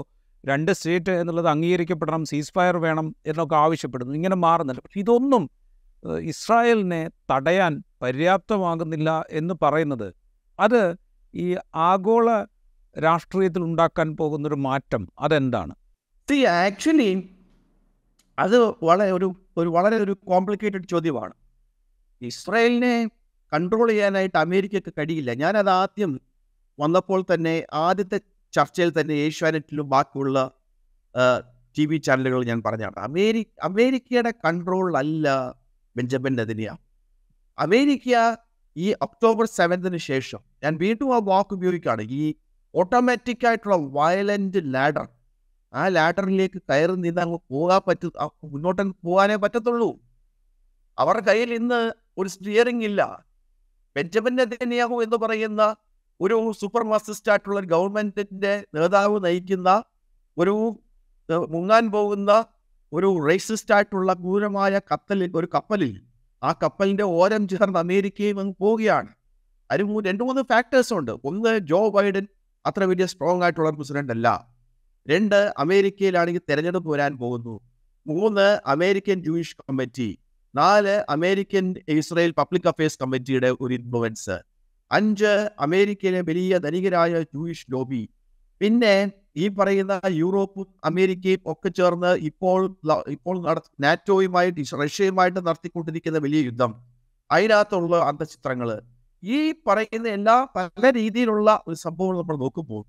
[0.45, 4.15] രണ്ട് സ്റ്റേറ്റ് എന്നുള്ളത് അംഗീകരിക്കപ്പെടണം സീസ് ഫയർ വേണം എന്നൊക്കെ ആവശ്യപ്പെടുന്നു.
[4.15, 4.83] ഇങ്ങനെ മാറുന്നുണ്ട്.
[4.83, 5.51] പക്ഷെ ഇതൊന്നും
[6.21, 10.15] ഇസ്രായേലിനെ തടയാൻ പര്യാപ്തമാകുന്നില്ല എന്ന് പറയുന്നത്.
[10.61, 10.95] അത്
[11.35, 12.47] ഈ ആഗോള
[12.96, 15.74] രാഷ്ട്രീയത്തിൽ ഉണ്ടാക്കാൻ പോകുന്നൊരു മാറ്റം അതെന്താണ്?
[16.46, 17.11] ആക്ച്വലി
[18.38, 18.57] അത്
[18.88, 21.35] വളരെ ഒരു ഒരു വളരെ ഒരു കോംപ്ലിക്കേറ്റഡ് ചോദ്യമാണ്.
[22.22, 22.94] ഇസ്രായേലിനെ
[23.53, 25.31] കൺട്രോൾ ചെയ്യാനായിട്ട് അമേരിക്കയ്ക്ക് കഴിയില്ല.
[25.35, 26.20] ഞാനത് ആദ്യം
[26.79, 28.18] വന്നപ്പോൾ തന്നെ ആദ്യത്തെ
[28.53, 30.38] ചർച്ചയിൽ തന്നെ ഏഷ്യാനെറ്റിലും ബാക്കിയുള്ള
[31.77, 35.55] ടി വി ചാനലുകൾ ഞാൻ പറഞ്ഞാണ് അമേരി അമേരിക്കയുടെ കൺട്രോളിലല്ല
[35.96, 36.70] ബെഞ്ചമിൻ നദിനിയ
[37.59, 38.37] അമേരിക്ക
[38.77, 42.03] ഈ ഒക്ടോബർ സെവൻത്തിന് ശേഷം ഞാൻ വീണ്ടും ആ വാക്ക് ഉപയോഗിക്കുകയാണ്.
[42.03, 42.35] ഈ
[42.75, 45.09] ഓട്ടോമാറ്റിക് ആയിട്ടുള്ള വയലന്റ് ലാഡർ
[45.75, 48.13] ആ ലാഡറിലേക്ക് കയറി നിന്ന് അങ്ങ് പോകാൻ പറ്റു
[48.45, 50.01] മുന്നോട്ട് പോകാനേ പറ്റത്തുള്ളൂ.
[50.99, 53.27] അവരുടെ കയ്യിൽ ഇന്ന് ഒരു സ്റ്റിയറിംഗ് ഇല്ല.
[53.97, 55.77] ബെഞ്ചമിൻ നെതന്യാഹു എന്ന് പറയുന്ന
[56.21, 59.83] ഒരു സൂപ്പർ മാസിസ്റ്റ് ആയിട്ടുള്ള ഗവൺമെന്റിന്റെ നേതാവ് നയിക്കുന്ന
[60.39, 60.81] ഒരു
[61.49, 62.45] മുങ്ങാൻ പോകുന്ന
[62.93, 66.03] ഒരു റേസിസ്റ്റ് ആയിട്ടുള്ള ക്രൂരമായ കപ്പലിൽ ഒരു കപ്പലിൽ.
[66.43, 69.09] ആ കപ്പലിന്റെ ഓരം ചേർന്ന് അമേരിക്കയും അങ്ങ് പോവുകയാണ്.
[69.71, 71.13] അതിന് രണ്ട് മൂന്ന് ഫാക്ടേഴ്സ് ഉണ്ട്.
[71.25, 72.27] ഒന്ന് ജോ ബൈഡൻ
[72.66, 74.29] അത്ര വലിയ സ്ട്രോങ് ആയിട്ടുള്ള പ്രസിഡന്റ് അല്ല.
[75.07, 77.61] രണ്ട് അമേരിക്കയിലാണെങ്കിൽ തെരഞ്ഞെടുപ്പ് വരാൻ പോകുന്നു.
[78.07, 80.18] മൂന്ന് അമേരിക്കൻ ജൂയിഷ് കമ്മിറ്റി
[80.55, 84.37] നാല് അമേരിക്കൻ ഇസ്രായേൽ പബ്ലിക് അഫയേഴ്സ് കമ്മിറ്റിയുടെ ഒരു ഇൻഫ്ലുവൻസ്
[84.90, 88.09] അഞ്ച് അമേരിക്കയിലെ വലിയ ധനികരായ ജൂയിഷ് ലോബി
[88.61, 88.94] പിന്നെ
[89.37, 92.77] ഈ പറയുന്ന യൂറോപ്പും അമേരിക്കയും ഒക്കെ ചേർന്ന് ഇപ്പോൾ
[93.09, 93.37] ഇപ്പോൾ
[93.81, 96.73] നാറ്റോയുമായിട്ട് റഷ്യയുമായിട്ട് നടത്തിക്കൊണ്ടിരിക്കുന്ന വലിയ യുദ്ധം.
[97.31, 98.68] അതിനകത്തുള്ള അന്തചിത്രങ്ങൾ
[99.23, 102.85] ഈ പറയുന്ന എല്ലാ പല രീതിയിലുള്ള ഒരു സംഭവം നമ്മൾ നോക്കുമ്പോൾ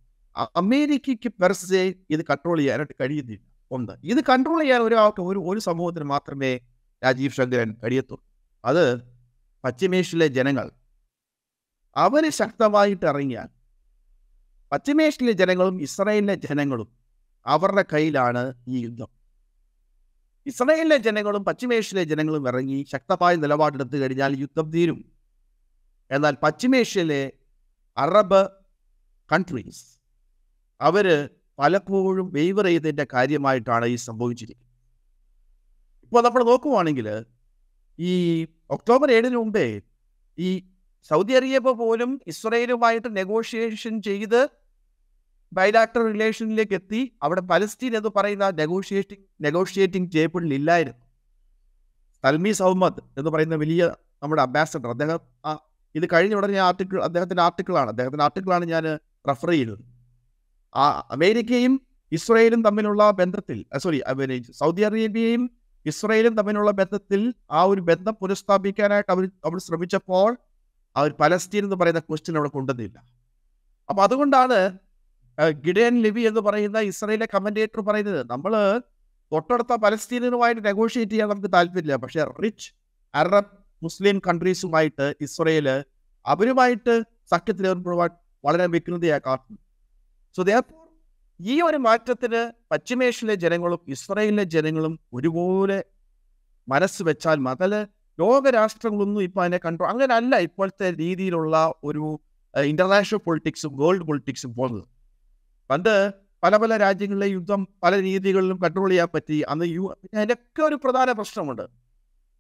[0.55, 3.45] അമേരിക്കയ്ക്ക് പെർസെ ഇത് കൺട്രോൾ ചെയ്യാനായിട്ട് കഴിയുന്നില്ല.
[3.71, 6.59] ഒന്ന് ഇത് കൺട്രോൾ ചെയ്യാൻ ഒരാൾക്ക് ഒരു ഒരു സമൂഹത്തിന് മാത്രമേ
[7.03, 8.23] രാജീവ് ശങ്കരൻ കഴിയത്തുള്ളൂ.
[8.65, 9.01] അത്
[9.63, 10.71] പശ്ചിമേഷ്യയിലെ ജനങ്ങൾ.
[11.95, 13.47] അവർ ശക്തമായിട്ട് ഇറങ്ങിയാൽ
[14.71, 16.87] പശ്ചിമേഷ്യയിലെ ജനങ്ങളും ഇസ്രായേലിലെ ജനങ്ങളും
[17.45, 19.07] അവരുടെ കയ്യിലാണ് ഈ യുദ്ധം.
[20.45, 25.18] ഇസ്രായേലിലെ ജനങ്ങളും പശ്ചിമേഷ്യയിലെ ജനങ്ങളും ഇറങ്ങി ശക്തമായ നിലപാടെടുത്തു കഴിഞ്ഞാൽ യുദ്ധം തീരും.
[26.15, 27.21] എന്നാൽ പശ്ചിമേഷ്യയിലെ
[27.97, 28.41] അറബ്
[29.29, 29.83] കൺട്രീസ്
[30.81, 31.07] അവർ
[31.59, 34.67] പലപ്പോഴും വെയ്വർ ചെയ്തതിന്റെ കാര്യമായിട്ടാണ് ഈ സംഭവിച്ചിരിക്കുന്നത്.
[36.03, 37.07] ഇപ്പോൾ നമ്മൾ നോക്കുവാണെങ്കിൽ
[37.99, 38.13] ഈ
[38.75, 39.65] ഒക്ടോബർ ഏഴിന് മുമ്പേ
[40.37, 40.49] ഈ
[41.11, 44.41] സൗദി അറേബ്യ പോലും ഇസ്രയേലുമായിട്ട് നെഗോഷിയേഷൻ ചെയ്ത്
[45.57, 47.01] ബൈലാക്ടർ റിലേഷനിലേക്ക് എത്തി.
[47.23, 51.03] അവിടെ പലസ്തീൻ എന്ന് പറയുന്ന നെഗോഷിയേറ്റിംഗ് നെഗോഷിയേറ്റിംഗ് ടേബിളിൽ ഇല്ലായിരുന്നു.
[52.23, 53.83] സൽമി സൗമദ് എന്ന് പറയുന്ന വലിയ
[54.23, 55.51] നമ്മുടെ അംബാസഡർ അദ്ദേഹം ആ
[55.95, 58.85] ഇത് കഴിഞ്ഞ ഉടനെ ഞാൻ ആർട്ടിക്കിൾ അദ്ദേഹത്തിന്റെ ആർട്ടിക്കിളാണ് അദ്ദേഹത്തിന്റെ ആർട്ടിക്കിളാണ് ഞാൻ
[59.29, 59.83] റെഫർ ചെയ്യുന്നത്.
[60.75, 61.73] ആ അമേരിക്കയും
[62.11, 63.99] ഇസ്രയേലും തമ്മിലുള്ള ബന്ധത്തിൽ സോറി
[64.61, 65.43] സൗദി അറേബ്യയും
[65.85, 67.21] ഇസ്രയേലും തമ്മിലുള്ള ബന്ധത്തിൽ
[67.51, 70.29] ആ ഒരു ബന്ധം പുനഃസ്ഥാപിക്കാനായിട്ട് അവർ അവർ ശ്രമിച്ചപ്പോൾ
[70.95, 72.97] അവർ പലസ്തീൻ എന്ന് പറയുന്ന ക്വസ്റ്റ്യൻ അവിടെ കൊണ്ടുവന്നില്ല.
[73.89, 74.57] അപ്പം അതുകൊണ്ടാണ്
[75.65, 78.53] ഗിഡേൻ ലിബി എന്ന് പറയുന്ന ഇസ്രയേലിലെ കമന്റേറ്റർ പറയുന്നത് നമ്മൾ
[79.33, 81.95] തൊട്ടടുത്ത പലസ്തീനുമായിട്ട് നെഗോഷിയേറ്റ് ചെയ്യാൻ നമുക്ക് താല്പര്യമില്ല.
[82.03, 82.69] പക്ഷേ റിച്ച്
[83.13, 85.83] അറബ് മുസ്ലിം കൺട്രീസുമായിട്ട് ഇസ്രയേൽ
[86.25, 88.09] അവരുമായിട്ട് സഖ്യത്തിൽ ഏർപ്പെടുവാൻ
[88.45, 89.59] വളരെ വിഘ്നതയായി കാട്ടുന്നു
[90.37, 90.43] സോ
[91.41, 95.83] ഈ ഒരു മാറ്റത്തിന് പശ്ചിമേഷ്യയിലെ ജനങ്ങളും ഇസ്രയേലിലെ ജനങ്ങളും ഒരുപോലെ
[96.67, 97.87] മനസ്സ് വെച്ചാൽ മതൽ
[98.19, 102.19] ലോകരാഷ്ട്രങ്ങളൊന്നും ഇപ്പൊ അതിനെ കണ്ടു അങ്ങനല്ല ഇപ്പോഴത്തെ രീതിയിലുള്ള ഒരു
[102.55, 104.87] ഇന്റർനാഷണൽ പൊളിറ്റിക്സും വേൾഡ് പൊളിറ്റിക്സും പോകുന്നത്.
[105.69, 106.13] പണ്ട്
[106.43, 109.41] പല പല രാജ്യങ്ങളിലെ യുദ്ധം പല രീതികളിലും കൺട്രോൾ ചെയ്യാൻ പറ്റി.
[109.41, 111.88] അന്ന് യു അതിനൊക്കെ ഒരു പ്രധാന പ്രശ്നമുണ്ട്.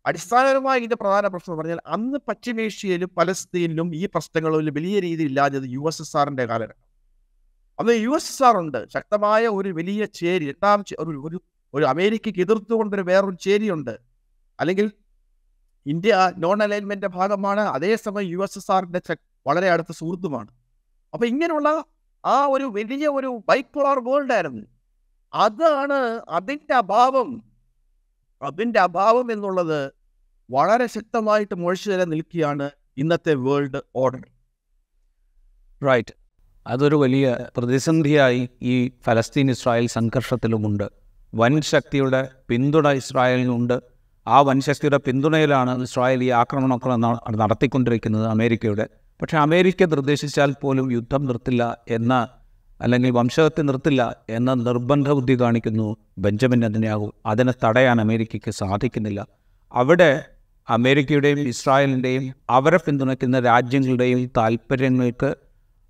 [0.05, 6.01] അടിസ്ഥാനപരമായി ഇതിന്റെ പ്രധാന പ്രശ്നം പറഞ്ഞാൽ അന്ന് പശ്ചിമേഷ്യയിലും പലസ്തീനിലും ഈ പ്രശ്നങ്ങളിൽ വലിയ രീതിയിൽ ഇല്ലാഞ്ഞത് യു എസ്
[6.01, 6.89] എസ് ആറിന്റെ കാലഘട്ടം.
[7.79, 8.89] അന്ന് യു എസ് എസ് ആർ ഉണ്ട്.
[8.89, 11.41] ശക്തമായ ഒരു വലിയ ചേരി രണ്ടാം ഒരു ഒരു
[11.73, 13.97] ഒരു അമേരിക്കയ്ക്ക് എതിർത്തുകൊണ്ടൊരു വേറൊരു ചേരിയുണ്ട്.
[14.59, 14.91] അല്ലെങ്കിൽ
[15.85, 17.61] ഇന്ത്യ നോൺ അലൈൻമെന്റിന്റെ ഭാഗമാണ്.
[17.61, 20.47] അതേസമയം യു എസ് എസ് ആറിന്റെ വളരെ അടുത്ത സുഹൃത്തുമാണ്.
[21.13, 21.83] അപ്പൊ ഇങ്ങനെയുള്ള
[22.25, 24.65] ആ ഒരു വലിയ ഒരു ബൈപ്പോളാർ വേൾഡ് ആയിരുന്നു
[25.33, 27.48] അതാണ് അതിന്റെ അഭാവം.
[28.41, 29.91] അതിന്റെ അഭാവം എന്നുള്ളത്
[30.51, 34.25] വളരെ ശക്തമായിട്ട് മുഴച്ചു തരാൻ നിൽക്കുകയാണ് ഇന്നത്തെ വേൾഡ് ഓർഡർ
[35.87, 36.13] റൈറ്റ്
[36.67, 40.89] അതൊരു വലിയ പ്രതിസന്ധിയായി ഈ ഫലസ്തീൻ ഇസ്രായേൽ സംഘർഷത്തിലുമുണ്ട്.
[41.35, 43.81] വൻ ശക്തിയുടെ പിന്തുണ ഇസ്രായേലിനുണ്ട്.
[44.27, 46.89] ആ വൻ ശക്തിയുടെ പിന്തുണയിലാണ് ഇസ്രായേൽ ഈ ആക്രമണമൊക്കെ
[47.35, 48.89] നടത്തിക്കൊണ്ടിരിക്കുന്നത് അമേരിക്കയുടെ.
[49.21, 52.27] പക്ഷേ അമേരിക്ക നിർദ്ദേശിച്ചാൽ പോലും യുദ്ധം നിർത്തില്ല എന്ന
[52.81, 57.11] അല്ലെങ്കിൽ വംശഹത്യ നിർത്തില്ല എന്ന നിർബന്ധ ബുദ്ധി കാണിക്കുന്നു ബെഞ്ചമിൻ നെതന്യാഹു.
[57.25, 59.27] അതിനെ തടയാൻ അമേരിക്കയ്ക്ക് സാധിക്കുന്നില്ല.
[59.73, 60.25] അവിടെ
[60.69, 65.35] അമേരിക്കയുടെയും ഇസ്രായേലിന്റെയും അവരെ പിന്തുണയ്ക്കുന്ന രാജ്യങ്ങളുടെയും താല്പര്യങ്ങൾക്ക്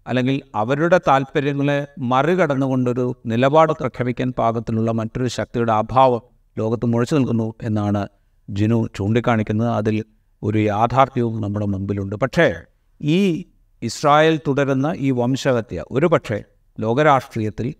[0.08, 6.22] അല്ലെങ്കിൽ അവരുടെ താല്പര്യങ്ങളെ മറികടന്നുകൊണ്ടൊരു നിലപാട് പ്രഖ്യാപിക്കാൻ പാകത്തിലുള്ള മറ്റൊരു ശക്തിയുടെ അഭാവം
[6.58, 8.08] ലോകത്ത് മുഴച്ചു നിൽക്കുന്നു എന്നാണ്
[8.50, 9.70] ജിനു ചൂണ്ടിക്കാണിക്കുന്നത്.
[9.70, 10.04] അതിൽ
[10.44, 12.16] ഒരു യാഥാർത്ഥ്യവും നമ്മുടെ മുമ്പിലുണ്ട്.
[12.16, 12.54] പക്ഷേ
[13.02, 13.46] ഈ
[13.82, 16.44] ഇസ്രായേൽ തുടരുന്ന ഈ വംശഹത്യ ഒരുപക്ഷെ
[16.80, 17.74] ലോകരാഷ്ട്രീയത്തിൽ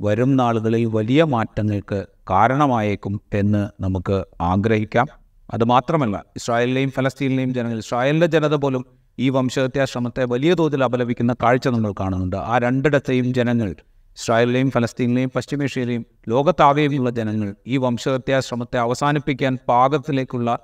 [0.00, 5.06] വരും നാളുകളിൽ വലിയ മാറ്റങ്ങൾക്ക് കാരണമായേക്കും എന്ന് നമുക്ക് ആഗ്രഹിക്കാം.
[5.54, 8.86] അതുമാത്രമല്ല ഇസ്രായേലിലെയും ഫലസ്തീനിലെയും ജനങ്ങൾ ഇസ്രായേലിന്റെ ജനത പോലും
[9.18, 12.36] ഈ വംശഹത്യാ ശ്രമത്തെ വലിയ തോതിൽ അപലപിക്കുന്ന കാഴ്ച നമ്മൾ കാണുന്നുണ്ട്.
[12.36, 13.70] ആ രണ്ടിടത്തെയും ജനങ്ങൾ
[14.16, 20.58] ഇസ്രായേലിലെയും ഫലസ്തീനിലെയും പശ്ചിമേഷ്യയിലെയും ലോകത്താകെയുമുള്ള ജനങ്ങൾ ഈ വംശഹത്യാ ശ്രമത്തെ അവസാനിപ്പിക്കാൻ പാകത്തിലേക്കുള്ള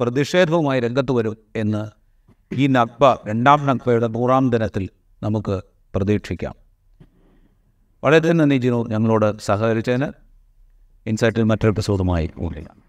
[0.00, 1.86] പ്രതിഷേധവുമായി രംഗത്ത് വരും എന്ന്
[2.54, 4.88] ഈ നഗ്ബ രണ്ടാം നഗ്ബയുടെ നൂറാം ദിനത്തിൽ
[5.22, 5.62] നമുക്ക്
[5.94, 6.63] പ്രതീക്ഷിക്കാം.
[8.04, 8.84] വളരെ നന്ദി ജിനു.
[8.88, 10.08] ഞങ്ങളോട് സഹകരിച്ചതിന്
[11.06, 12.83] ഇൻസൈറ്റിൽ മറ്റൊരു എപ്പിസോഡുമായി കൂടിയാണ്